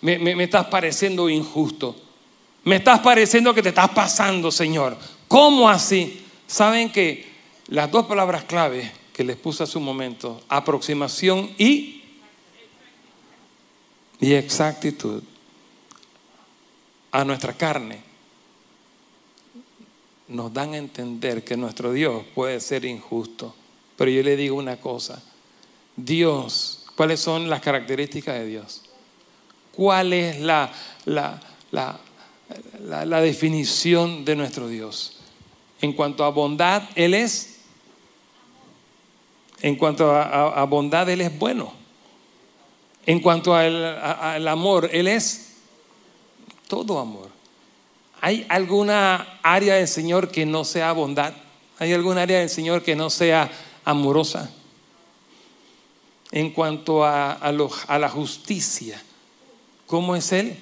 [0.00, 1.96] me, estás pareciendo injusto.
[2.64, 4.96] Me estás pareciendo que te estás pasando, Señor.
[5.26, 6.24] ¿Cómo así?
[6.46, 7.26] Saben que
[7.66, 12.02] las dos palabras clave que les puse hace un momento, aproximación y,
[14.20, 15.22] y exactitud
[17.10, 18.00] a nuestra carne,
[20.32, 23.54] nos dan a entender que nuestro Dios puede ser injusto.
[23.96, 25.22] Pero yo le digo una cosa,
[25.96, 28.82] Dios, ¿cuáles son las características de Dios?
[29.72, 30.72] ¿Cuál es la,
[31.04, 31.40] la,
[31.70, 31.98] la,
[32.80, 35.18] la definición de nuestro Dios?
[35.82, 37.58] En cuanto a bondad, Él es.
[39.60, 41.72] En cuanto a, bondad, Él es bueno.
[43.04, 45.56] En cuanto al amor, Él es
[46.68, 47.31] todo amor.
[48.24, 51.34] ¿Hay alguna área del Señor que no sea bondad?
[51.80, 53.50] ¿Hay alguna área del Señor que no sea
[53.84, 54.48] amorosa?
[56.30, 59.02] En cuanto a, la justicia,
[59.88, 60.56] ¿cómo es Él?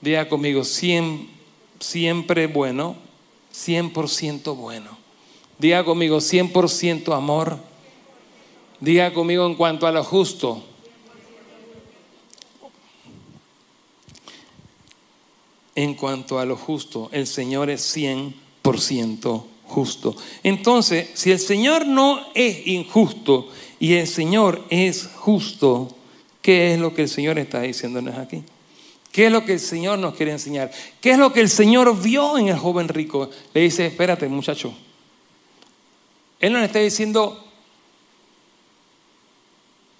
[0.00, 2.96] Diga conmigo, siempre bueno,
[3.54, 4.98] 100% bueno.
[5.56, 7.58] Diga conmigo 100% amor.
[8.80, 10.64] Diga conmigo en cuanto a lo justo.
[15.74, 20.16] En cuanto a lo justo, el Señor es 100% justo.
[20.42, 25.94] Entonces, si el Señor no es injusto y el Señor es justo,
[26.42, 28.42] ¿qué es lo que el Señor está diciéndonos aquí?
[29.12, 30.70] ¿Qué es lo que el Señor nos quiere enseñar?
[31.00, 33.30] ¿Qué es lo que el Señor vio en el joven rico?
[33.54, 34.72] Le dice, espérate muchacho.
[36.38, 37.44] Él nos está diciendo,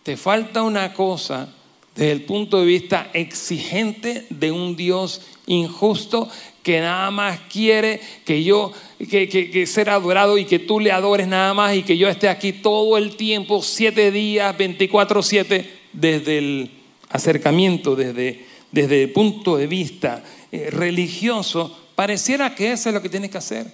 [0.03, 1.53] te falta una cosa
[1.95, 6.29] desde el punto de vista exigente de un Dios injusto
[6.63, 11.27] que nada más quiere que yo, que, que, ser adorado y que tú le adores
[11.27, 16.39] nada más y que yo esté aquí todo el tiempo, siete días, 24, siete, desde
[16.39, 16.71] el
[17.09, 20.23] acercamiento, desde desde el punto de vista
[20.53, 23.67] eh, religioso, pareciera que eso es lo que tiene que hacer.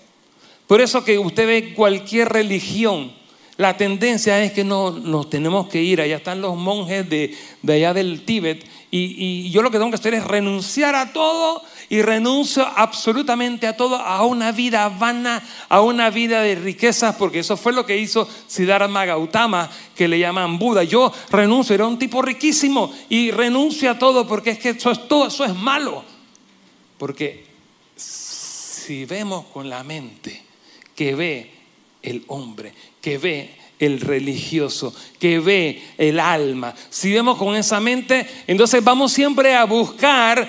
[0.67, 3.13] Por eso que usted ve cualquier religión,
[3.57, 7.35] la tendencia es que no nos tenemos que ir, allá están los monjes de,
[7.67, 12.03] allá del Tíbet, y, yo lo que tengo que hacer es renunciar a todo y
[12.03, 17.57] renuncio absolutamente a todo, a una vida vana, a una vida de riquezas, porque eso
[17.57, 20.83] fue lo que hizo Siddhartha Gautama, que le llaman Buda.
[20.85, 25.09] Yo renuncio, era un tipo riquísimo y renuncio a todo porque es que eso es
[25.09, 26.03] todo, eso es malo.
[26.97, 27.47] Porque
[27.97, 30.43] si vemos con la mente
[30.95, 31.56] que ve
[32.07, 36.75] el hombre, que ve el religioso, que ve el alma.
[36.89, 40.49] Si vemos con esa mente, entonces vamos siempre a buscar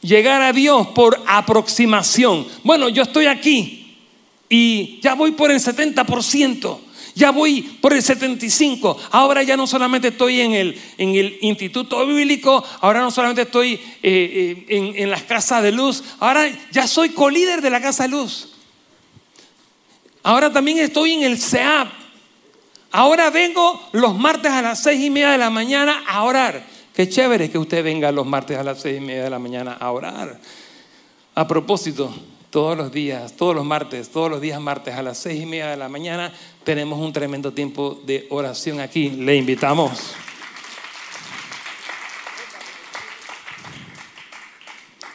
[0.00, 2.46] llegar a Dios por aproximación.
[2.62, 3.96] Bueno, yo estoy aquí
[4.48, 6.78] y ya voy por el 70%.
[7.14, 8.96] Ya voy por el 75.
[9.10, 13.72] Ahora ya no solamente estoy en el, en el instituto bíblico, ahora no solamente estoy
[13.72, 18.04] eh, eh, en, en las casas de luz, ahora ya soy colíder de la casa
[18.04, 18.57] de luz.
[20.22, 21.88] Ahora también estoy en el SEAP.
[22.90, 26.64] Ahora vengo los martes a las seis y media de la mañana a orar.
[26.94, 29.74] Qué chévere que usted venga los martes a las seis y media de la mañana
[29.74, 30.40] a orar.
[31.34, 32.12] A propósito,
[32.50, 35.68] todos los días, todos los martes, todos los días martes a las seis y media
[35.68, 36.32] de la mañana
[36.64, 39.10] tenemos un tremendo tiempo de oración aquí.
[39.10, 40.14] Le invitamos.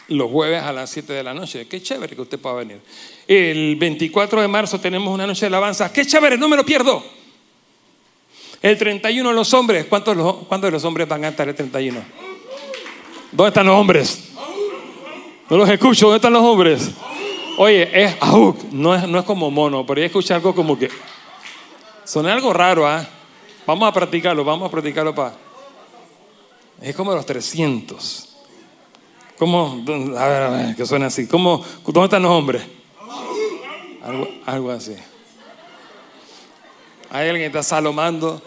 [0.08, 1.68] los jueves a las 7 de la noche.
[1.68, 2.82] Qué chévere que usted pueda venir.
[3.28, 5.92] El 24 de marzo tenemos una noche de alabanza.
[5.92, 7.04] Qué chévere, no me lo pierdo.
[8.62, 9.86] El 31 los hombres.
[9.86, 10.16] ¿Cuántos,
[10.48, 12.02] ¿Cuántos de los hombres van a estar el 31?
[13.32, 14.30] ¿Dónde están los hombres?
[15.50, 16.08] No los escucho.
[16.08, 16.92] ¿Dónde están los hombres?
[17.58, 18.16] Oye, es
[18.72, 20.90] no es, no es como mono, pero ya escuché algo como que.
[22.04, 23.06] Son algo raro, ¿ah?
[23.66, 25.36] Vamos a practicarlo, vamos a practicarlo para.
[26.82, 28.30] Es como los 300.
[29.38, 29.84] ¿Cómo?
[30.18, 31.28] A ver, a ver, que suena así.
[31.28, 32.64] ¿Cómo, ¿Dónde están los hombres?
[34.04, 34.96] Algo, algo así.
[37.10, 38.42] Hay alguien que está salomando.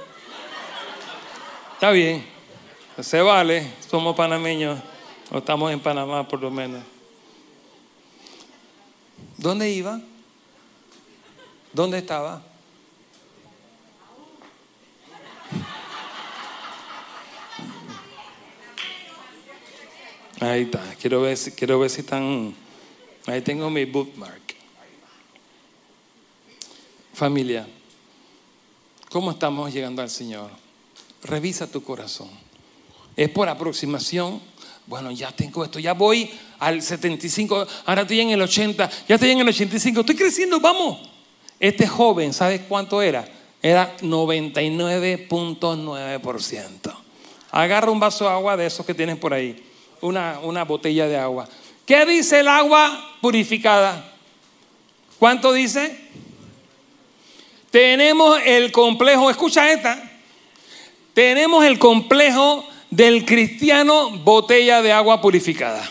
[1.74, 2.26] Está bien.
[3.00, 3.72] Se vale.
[3.88, 4.78] Somos panameños.
[5.30, 6.82] O estamos en Panamá por lo menos.
[9.38, 10.00] ¿Dónde iba?
[11.72, 12.42] ¿Dónde estaba?
[20.40, 20.82] Ahí está.
[21.00, 22.54] Quiero ver, quiero ver si están.
[23.26, 24.55] Ahí tengo mi bookmark.
[27.16, 27.66] Familia,
[29.08, 30.50] ¿cómo estamos llegando al Señor?
[31.22, 32.28] Revisa tu corazón.
[33.16, 34.42] ¿Es por aproximación?
[34.86, 39.30] Bueno, ya tengo esto, ya voy al 75, ahora estoy en el 80, ya estoy
[39.30, 41.08] en el 85, estoy creciendo, vamos.
[41.58, 43.26] Este joven, ¿sabes cuánto era?
[43.62, 46.94] Era 99.9%.
[47.50, 49.64] Agarra un vaso de agua de esos que tienes por ahí,
[50.02, 51.48] una, una botella de agua.
[51.86, 54.12] ¿Qué dice el agua purificada?
[55.18, 56.04] ¿Cuánto dice?
[57.76, 60.02] Tenemos el complejo, escucha esta,
[61.12, 65.86] tenemos el complejo del cristiano botella de agua purificada.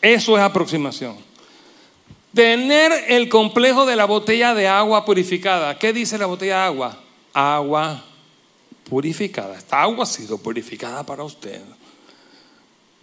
[0.00, 1.14] Eso es aproximación.
[2.32, 5.78] Tener el complejo de la botella de agua purificada.
[5.78, 6.98] ¿Qué dice la botella de agua?
[7.34, 8.02] Agua
[8.88, 9.58] purificada.
[9.58, 11.60] Esta agua ha sido purificada para usted.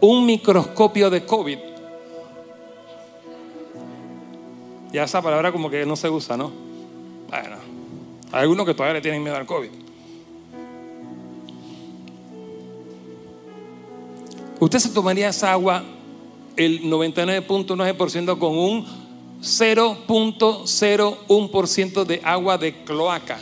[0.00, 1.58] un microscopio de COVID.
[4.92, 6.52] Ya esa palabra como que no se usa, ¿no?
[7.28, 7.56] Bueno,
[8.30, 9.70] hay algunos que todavía le tienen miedo al COVID.
[14.60, 15.82] Usted se tomaría esa agua
[16.56, 18.86] el 99.9% con un
[19.40, 23.40] 0.01% de agua de cloaca.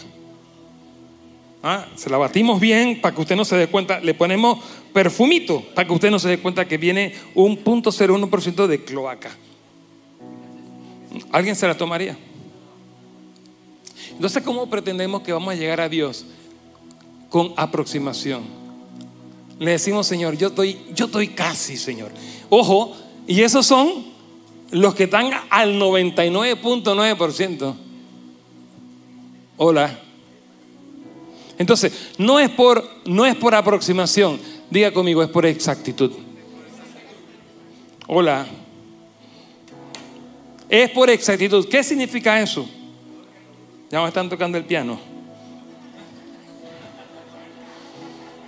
[1.63, 4.01] Ah, se la batimos bien para que usted no se dé cuenta.
[4.01, 4.59] Le ponemos
[4.93, 9.31] perfumito para que usted no se dé cuenta que viene un 0.01% de cloaca.
[11.31, 12.19] ¿Alguien se la tomaría?
[14.11, 16.27] Entonces, ¿cómo pretendemos que vamos a llegar a Dios?
[17.29, 18.43] Con aproximación.
[19.59, 22.11] Le decimos, Señor, yo estoy, yo estoy casi, Señor.
[22.51, 22.95] Ojo,
[23.27, 24.13] y esos son
[24.71, 27.75] los que están al 99.9%.
[29.57, 29.99] Hola.
[31.59, 36.11] Entonces, no es por no es por aproximación, diga conmigo, es por exactitud.
[38.07, 38.47] Hola.
[40.69, 41.69] Es por exactitud.
[41.69, 42.69] ¿Qué significa eso?
[43.91, 44.99] Ya me están tocando el piano.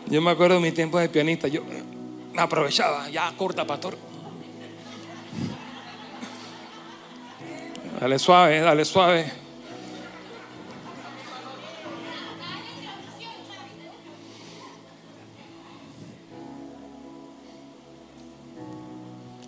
[0.06, 1.62] Yo me acuerdo de mis tiempos de pianista, yo
[2.32, 3.96] me aprovechaba, ya corta, pastor.
[8.00, 9.44] Dale suave, dale suave.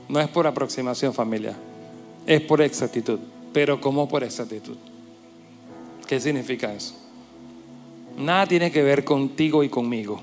[0.08, 1.54] No es por aproximación familia,
[2.26, 3.18] es por exactitud.
[3.52, 4.76] Pero ¿cómo por exactitud?
[6.06, 6.94] ¿Qué significa eso?
[8.16, 10.20] Nada tiene que ver contigo y conmigo.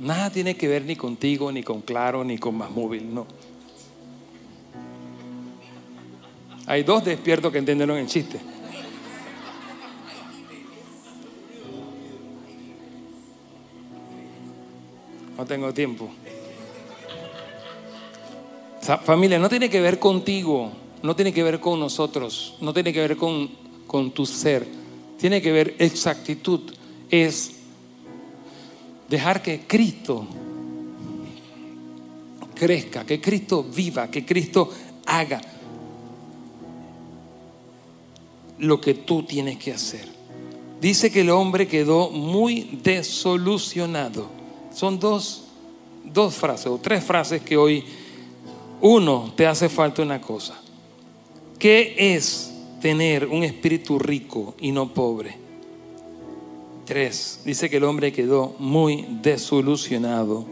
[0.00, 3.26] Nada tiene que ver ni contigo, ni con Claro, ni con Más Móvil, no.
[6.66, 8.38] Hay dos despiertos que entendieron el chiste.
[15.36, 16.10] No tengo tiempo.
[19.04, 20.70] familia, no tiene que ver contigo,
[21.02, 23.50] no tiene que ver con nosotros, no tiene que ver con,
[23.86, 24.66] con tu ser,
[25.18, 26.60] tiene que ver exactitud,
[27.10, 27.52] es
[29.08, 30.26] dejar que Cristo
[32.54, 34.70] crezca, que Cristo viva, que Cristo
[35.06, 35.40] haga
[38.62, 40.06] lo que tú tienes que hacer.
[40.80, 44.28] Dice que el hombre quedó muy desolucionado.
[44.72, 45.48] Son dos,
[46.04, 47.84] dos frases o tres frases que hoy,
[48.80, 50.60] uno, te hace falta una cosa.
[51.58, 55.36] ¿Qué es tener un espíritu rico y no pobre?
[56.86, 60.46] Tres, dice que el hombre quedó muy desolucionado.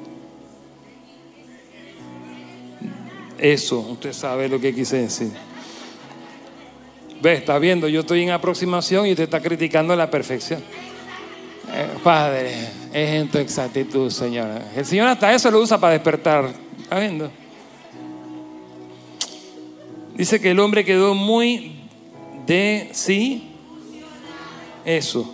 [3.38, 5.49] Eso, usted sabe lo que quise decir.
[7.22, 10.62] Ve, está viendo, yo estoy en aproximación y usted está criticando la perfección.
[11.72, 12.52] Eh, padre,
[12.92, 14.48] es en tu exactitud, Señor.
[14.74, 16.52] El Señor hasta eso lo usa para despertar.
[16.82, 17.30] ¿Está viendo?
[20.14, 21.76] Dice que el hombre quedó muy
[22.46, 23.50] de sí.
[24.84, 25.32] Eso.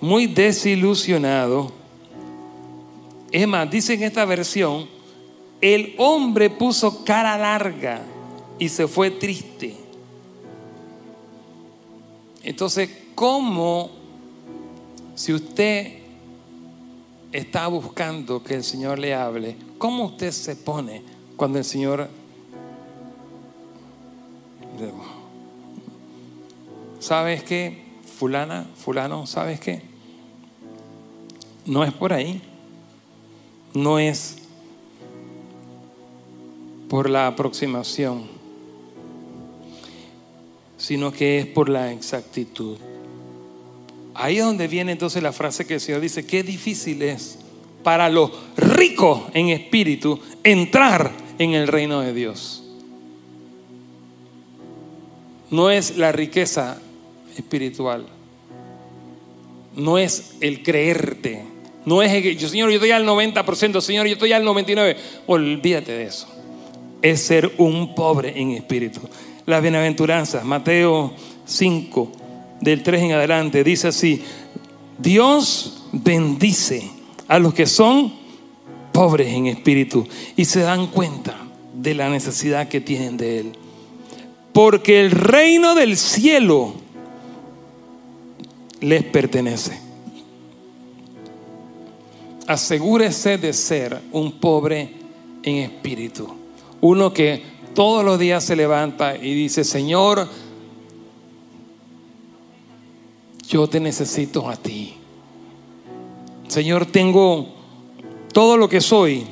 [0.00, 1.72] Muy desilusionado.
[3.30, 4.88] Es más, dice en esta versión,
[5.60, 8.02] el hombre puso cara larga
[8.58, 9.76] y se fue triste.
[12.42, 13.90] Entonces, ¿cómo
[15.14, 15.98] si usted
[17.32, 21.02] está buscando que el Señor le hable, cómo usted se pone
[21.36, 22.08] cuando el Señor...
[26.98, 27.82] ¿Sabes qué?
[28.18, 29.82] Fulana, fulano, ¿sabes qué?
[31.66, 32.42] No es por ahí.
[33.74, 34.36] No es
[36.88, 38.39] por la aproximación
[40.80, 42.78] sino que es por la exactitud.
[44.14, 47.38] Ahí es donde viene entonces la frase que el Señor dice, qué difícil es
[47.84, 52.64] para los ricos en espíritu entrar en el reino de Dios.
[55.50, 56.80] No es la riqueza
[57.36, 58.06] espiritual,
[59.76, 61.44] no es el creerte,
[61.84, 64.96] no es el yo, Señor, yo estoy al 90%, Señor, yo estoy al 99%.
[65.26, 66.26] Olvídate de eso.
[67.02, 69.00] Es ser un pobre en espíritu
[69.46, 70.44] las bienaventuranzas.
[70.44, 71.12] Mateo
[71.44, 72.12] 5,
[72.60, 74.22] del 3 en adelante, dice así,
[74.98, 76.90] Dios bendice
[77.28, 78.12] a los que son
[78.92, 81.36] pobres en espíritu y se dan cuenta
[81.74, 83.52] de la necesidad que tienen de Él.
[84.52, 86.74] Porque el reino del cielo
[88.80, 89.78] les pertenece.
[92.46, 94.92] Asegúrese de ser un pobre
[95.42, 96.28] en espíritu.
[96.80, 97.42] Uno que
[97.74, 100.28] todos los días se levanta y dice, Señor,
[103.48, 104.94] yo te necesito a ti.
[106.48, 107.48] Señor, tengo
[108.32, 109.26] todo lo que soy.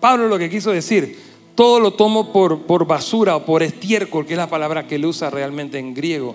[0.00, 1.18] Pablo lo que quiso decir,
[1.54, 5.06] todo lo tomo por, por basura o por estiércol, que es la palabra que él
[5.06, 6.34] usa realmente en griego.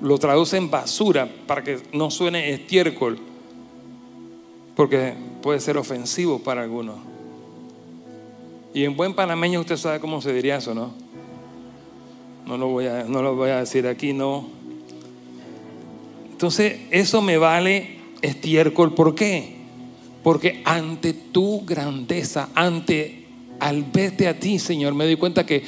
[0.00, 3.18] Lo traduce en basura para que no suene estiércol,
[4.74, 7.11] porque puede ser ofensivo para algunos.
[8.74, 10.92] Y en buen panameño usted sabe cómo se diría eso, ¿no?
[12.46, 14.48] No lo voy a, no lo voy a decir aquí, no.
[16.30, 18.94] Entonces, eso me vale estiércol.
[18.94, 19.56] ¿Por qué?
[20.22, 23.26] Porque ante tu grandeza, ante
[23.60, 25.62] al verte a ti, Señor, me doy cuenta que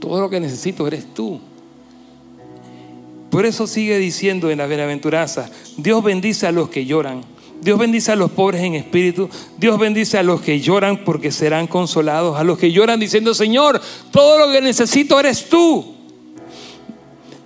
[0.00, 1.40] todo lo que necesito eres tú.
[3.30, 7.22] Por eso sigue diciendo en la bienaventuranza, Dios bendice a los que lloran
[7.62, 9.28] Dios bendice a los pobres en espíritu.
[9.58, 12.38] Dios bendice a los que lloran porque serán consolados.
[12.38, 13.80] A los que lloran diciendo, Señor,
[14.10, 15.94] todo lo que necesito eres tú.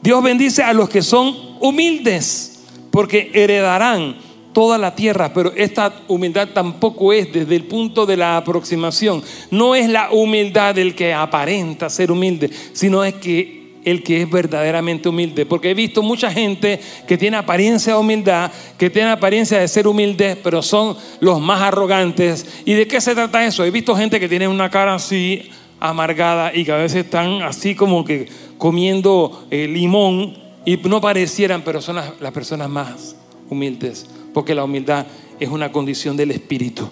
[0.02, 2.60] Dios bendice a los que son humildes
[2.90, 4.16] porque heredarán
[4.52, 5.32] toda la tierra.
[5.34, 9.22] Pero esta humildad tampoco es desde el punto de la aproximación.
[9.50, 13.53] No es la humildad del que aparenta ser humilde, sino es que
[13.84, 15.46] el que es verdaderamente humilde.
[15.46, 19.86] Porque he visto mucha gente que tiene apariencia de humildad, que tiene apariencia de ser
[19.86, 22.46] humilde, pero son los más arrogantes.
[22.64, 23.64] ¿Y de qué se trata eso?
[23.64, 27.74] He visto gente que tiene una cara así amargada y que a veces están así
[27.74, 28.26] como que
[28.56, 33.16] comiendo eh, limón y no parecieran, pero son las personas más
[33.50, 34.06] humildes.
[34.32, 35.06] Porque la humildad
[35.38, 36.88] es una condición del espíritu.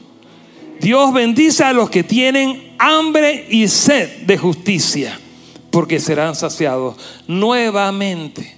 [0.81, 5.19] Dios bendice a los que tienen hambre y sed de justicia
[5.73, 6.97] porque serán saciados
[7.27, 8.55] nuevamente.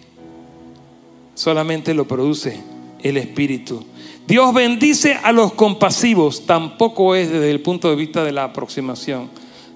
[1.35, 2.61] Solamente lo produce
[3.03, 3.87] el Espíritu.
[4.27, 9.31] Dios bendice a los compasivos, tampoco es desde el punto de vista de la aproximación.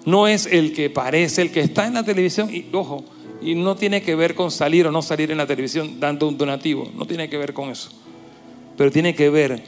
[0.04, 3.04] No es el que parece, el que está en la televisión, y ojo,
[3.40, 6.36] y no tiene que ver con salir o no salir en la televisión dando un
[6.38, 7.90] donativo, no tiene que ver con eso.
[8.76, 9.62] Pero tiene que ver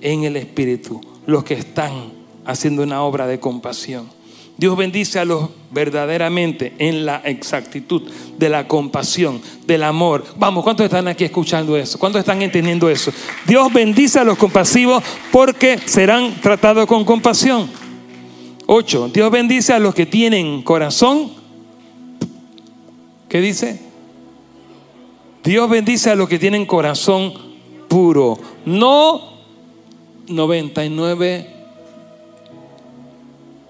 [0.00, 2.12] en el Espíritu, los que están
[2.44, 4.19] haciendo una obra de compasión.
[4.60, 8.02] Dios bendice a los verdaderamente en la exactitud
[8.36, 10.22] de la compasión, del amor.
[10.36, 11.98] Vamos, ¿cuántos están aquí escuchando eso?
[11.98, 13.10] ¿Cuántos están entendiendo eso?
[13.46, 15.02] Dios bendice a los compasivos
[15.32, 17.70] porque serán tratados con compasión.
[18.66, 21.32] Ocho, Dios bendice a los que tienen corazón.
[23.30, 23.80] ¿Qué dice?
[25.42, 27.32] Dios bendice a los que tienen corazón
[27.88, 28.38] puro.
[28.66, 29.22] No
[30.28, 31.59] 99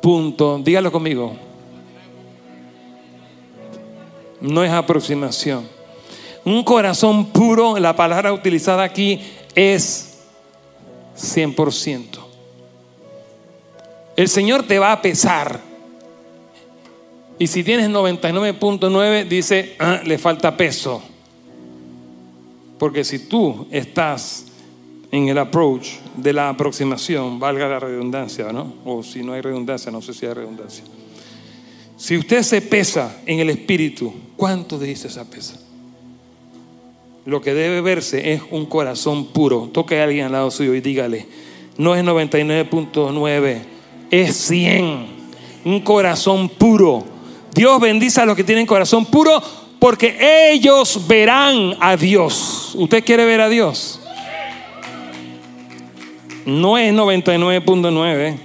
[0.01, 1.36] punto, dígalo conmigo.
[4.40, 5.68] No es aproximación.
[6.44, 9.20] Un corazón puro, la palabra utilizada aquí
[9.55, 10.18] es
[11.16, 12.18] 100%.
[14.16, 15.61] El Señor te va a pesar.
[17.38, 21.03] Y si tienes 99.9, dice, ah, le falta peso.
[22.78, 24.46] Porque si tú estás
[25.13, 28.75] en el approach de la aproximación, valga la redundancia, ¿no?
[28.85, 30.85] O si no hay redundancia, no sé si hay redundancia.
[31.97, 35.59] Si usted se pesa en el espíritu, ¿cuánto dice esa pesa?
[37.27, 39.69] Lo que debe verse es un corazón puro.
[39.73, 41.27] Toque a alguien al lado suyo y dígale,
[41.77, 43.59] no es 99.9,
[44.11, 45.21] es 100.
[45.65, 47.05] Un corazón puro.
[47.55, 49.43] Dios bendice a los que tienen corazón puro
[49.79, 52.73] porque ellos verán a Dios.
[52.75, 54.01] ¿Usted quiere ver a Dios?
[56.51, 58.36] No es 99.9,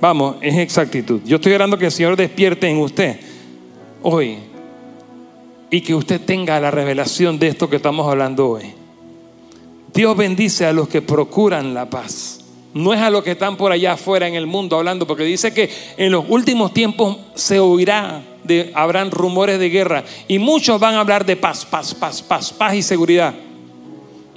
[0.00, 1.20] vamos, es exactitud.
[1.24, 3.20] Yo estoy orando que el Señor despierte en usted
[4.02, 4.38] hoy
[5.70, 8.74] y que usted tenga la revelación de esto que estamos hablando hoy.
[9.94, 12.40] Dios bendice a los que procuran la paz.
[12.74, 15.54] No es a los que están por allá afuera en el mundo hablando, porque dice
[15.54, 18.22] que en los últimos tiempos se oirá,
[18.74, 22.74] habrán rumores de guerra y muchos van a hablar de paz, paz, paz, paz, paz
[22.74, 23.34] y seguridad.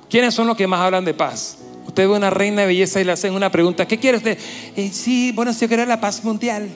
[0.10, 1.59] ¿Quiénes son los que más hablan de paz?
[2.00, 4.39] Usted ve una reina de belleza y le hacen una pregunta, ¿qué quiere usted?
[4.78, 6.70] Eh, sí, bueno, si yo quiero la paz mundial.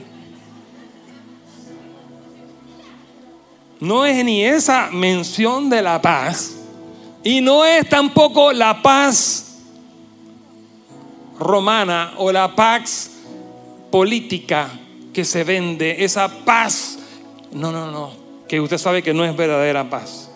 [3.79, 6.55] No es ni esa mención de la paz
[7.23, 9.59] y no es tampoco la paz
[11.39, 13.11] romana o la paz
[13.89, 14.71] política
[15.13, 16.99] que se vende, esa paz.
[17.53, 18.11] No, no, no,
[18.45, 20.29] que usted sabe que no es verdadera paz.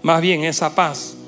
[0.00, 1.18] Más bien esa paz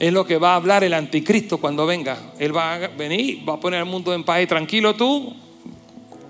[0.00, 2.32] es lo que va a hablar el anticristo cuando venga.
[2.38, 5.34] Él va a venir, va a poner el mundo en paz y tranquilo tú,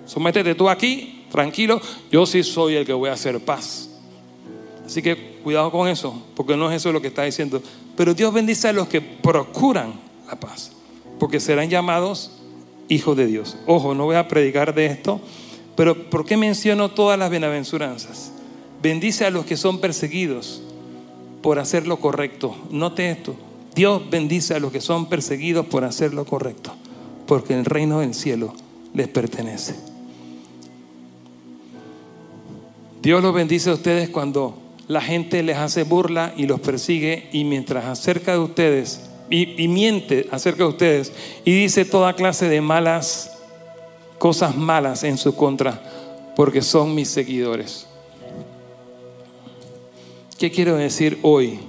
[0.07, 3.89] sométete tú aquí, tranquilo, yo sí soy el que voy a hacer paz.
[4.85, 7.63] Así que cuidado con eso, porque no es eso lo que está diciendo.
[7.97, 9.95] Pero Dios bendice a los que procuran
[10.27, 10.73] la paz,
[11.21, 12.33] porque serán llamados
[12.89, 13.57] hijos de Dios.
[13.67, 15.21] Ojo, no voy a predicar de esto,
[15.77, 18.33] pero ¿por qué menciono todas las bienaventuranzas?
[18.83, 20.61] Bendice a los que son perseguidos
[21.41, 22.57] por hacer lo correcto.
[22.71, 23.37] Note esto.
[23.75, 26.73] Dios bendice a los que son perseguidos por hacer lo correcto,
[27.27, 28.55] porque el reino del cielo
[28.95, 29.75] les pertenece.
[33.03, 34.59] Dios los bendice a ustedes cuando
[34.89, 39.69] la gente les hace burla y los persigue y mientras acerca de ustedes y, y,
[39.69, 41.13] miente acerca de ustedes
[41.45, 43.39] y dice toda clase de malas
[44.19, 45.81] cosas malas en su contra
[46.37, 47.87] porque son mis seguidores.
[50.39, 51.61] ¿Qué quiero decir hoy?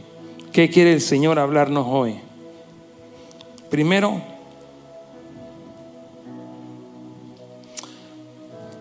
[0.52, 2.16] ¿Qué quiere el Señor hablarnos hoy?
[3.70, 4.22] Primero,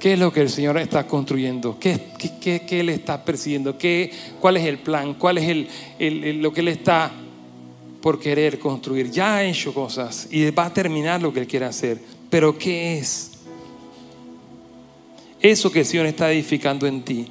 [0.00, 1.78] ¿qué es lo que el Señor está construyendo?
[1.78, 2.08] ¿Qué,
[2.40, 3.78] qué, Él está persiguiendo?
[3.78, 4.10] ¿Qué,
[4.40, 5.14] ¿Cuál es el plan?
[5.14, 5.68] ¿Cuál es
[6.00, 7.12] el, lo que Él está
[8.02, 9.08] por querer construir?
[9.08, 12.00] Ya ha hecho cosas y va a terminar lo que Él quiere hacer.
[12.28, 13.30] Pero ¿qué es?
[15.40, 17.28] Eso que el Señor está edificando en ti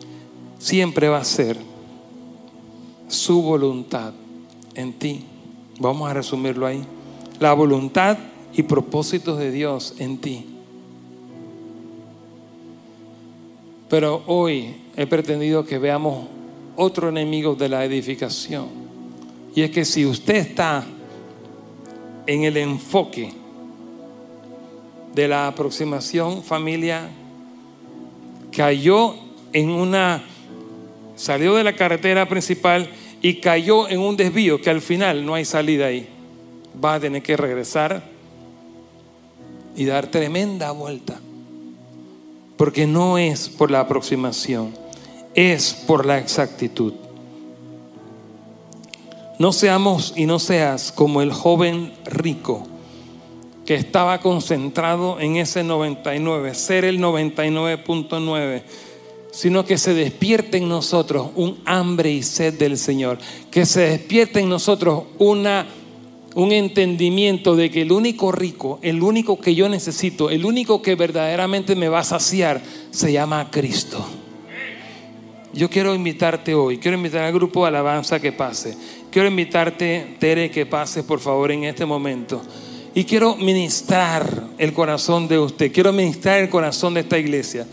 [0.58, 1.58] siempre va a ser
[3.10, 4.14] su voluntad
[4.80, 5.26] en ti.
[5.80, 6.82] Vamos a resumirlo ahí.
[7.40, 8.18] La voluntad
[8.54, 10.46] y propósitos de Dios en ti.
[13.90, 16.28] Pero hoy he pretendido que veamos
[16.76, 18.68] otro enemigo de la edificación.
[19.54, 20.86] Y es que si usted está
[22.26, 23.34] en el enfoque
[25.14, 27.10] de la aproximación familia,
[28.56, 29.16] cayó
[29.52, 30.24] en una,
[31.16, 32.90] salió de la carretera principal
[33.22, 36.08] y cayó en un desvío que al final no hay salida ahí.
[36.84, 38.04] Va a tener que regresar
[39.76, 41.20] y dar tremenda vuelta.
[42.58, 44.74] Porque no es por la aproximación,
[45.34, 46.94] es por la exactitud.
[49.38, 52.68] No seamos y no seas como el joven rico
[53.66, 58.64] que estaba concentrado en ese 99, ser el 99.9
[59.32, 63.20] sino que se despierte en nosotros un hambre y sed del Señor,
[63.52, 65.68] que se despierte en nosotros una,
[66.36, 70.96] un entendimiento de que el único rico, el único que yo necesito, el único que
[70.96, 72.62] verdaderamente me va a saciar,
[72.92, 74.06] se llama Cristo.
[75.52, 78.78] Yo quiero invitarte hoy, quiero invitar al grupo de alabanza que pase,
[79.12, 82.42] quiero invitarte, Tere, que pase por favor en este momento.
[82.94, 87.66] Y quiero ministrar el corazón de usted, quiero ministrar el corazón de esta iglesia.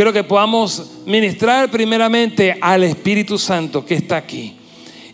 [0.00, 4.56] Quiero que podamos ministrar primeramente al Espíritu Santo que está aquí.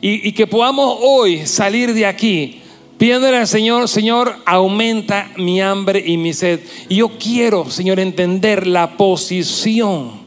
[0.01, 2.63] Y, que podamos hoy salir de aquí
[2.97, 6.61] pidiéndole al Señor, Señor, aumenta mi hambre y mi sed.
[6.89, 10.21] Y yo quiero, Señor, entender la posición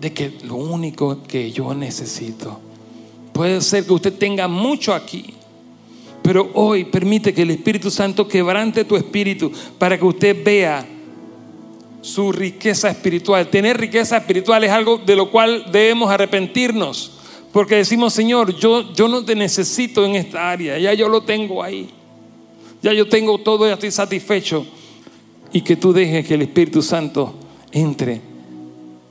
[0.00, 2.60] de que lo único que yo necesito,
[3.32, 5.32] puede ser que usted tenga mucho aquí,
[6.24, 10.86] pero hoy permite que el Espíritu Santo quebrante tu espíritu para que usted vea
[12.00, 13.48] su riqueza espiritual.
[13.48, 17.18] Tener riqueza espiritual es algo de lo cual debemos arrepentirnos.
[17.52, 21.62] Porque decimos, Señor, yo, yo no te necesito en esta área, ya yo lo tengo
[21.62, 21.90] ahí.
[22.80, 24.64] Ya yo tengo todo, ya estoy satisfecho.
[25.52, 27.34] Y que tú dejes que el Espíritu Santo
[27.70, 28.22] entre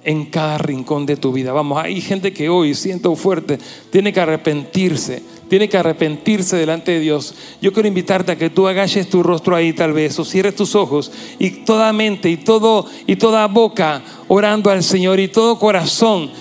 [0.03, 1.53] en cada rincón de tu vida.
[1.53, 3.59] Vamos, hay gente que hoy, siento fuerte,
[3.91, 5.23] tiene que arrepentirse
[5.53, 7.35] tiene que arrepentirse delante de Dios.
[7.61, 10.73] Yo quiero invitarte a que tú agaches tu rostro ahí tal vez o cierres tus
[10.73, 16.31] ojos y toda mente y todo y toda boca orando al Señor y todo corazón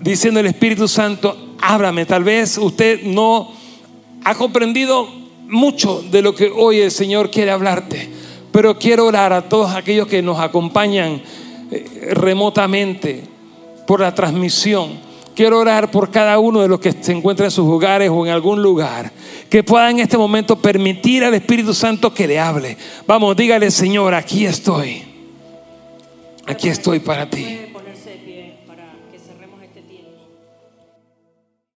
[0.00, 2.06] diciendo el Espíritu Santo, háblame.
[2.06, 3.50] Tal vez usted no
[4.24, 5.08] ha comprendido
[5.48, 8.10] mucho de lo que hoy el Señor quiere hablarte,
[8.52, 11.20] pero quiero orar a todos aquellos que nos acompañan
[12.12, 13.22] remotamente
[13.86, 15.10] por la transmisión
[15.40, 18.30] Quiero orar por cada uno de los que se encuentran en sus hogares o en
[18.30, 19.10] algún lugar.
[19.48, 22.76] Que pueda en este momento permitir al Espíritu Santo que le hable.
[23.06, 25.02] Vamos, dígale, Señor, aquí estoy.
[26.46, 27.69] Aquí estoy para ti.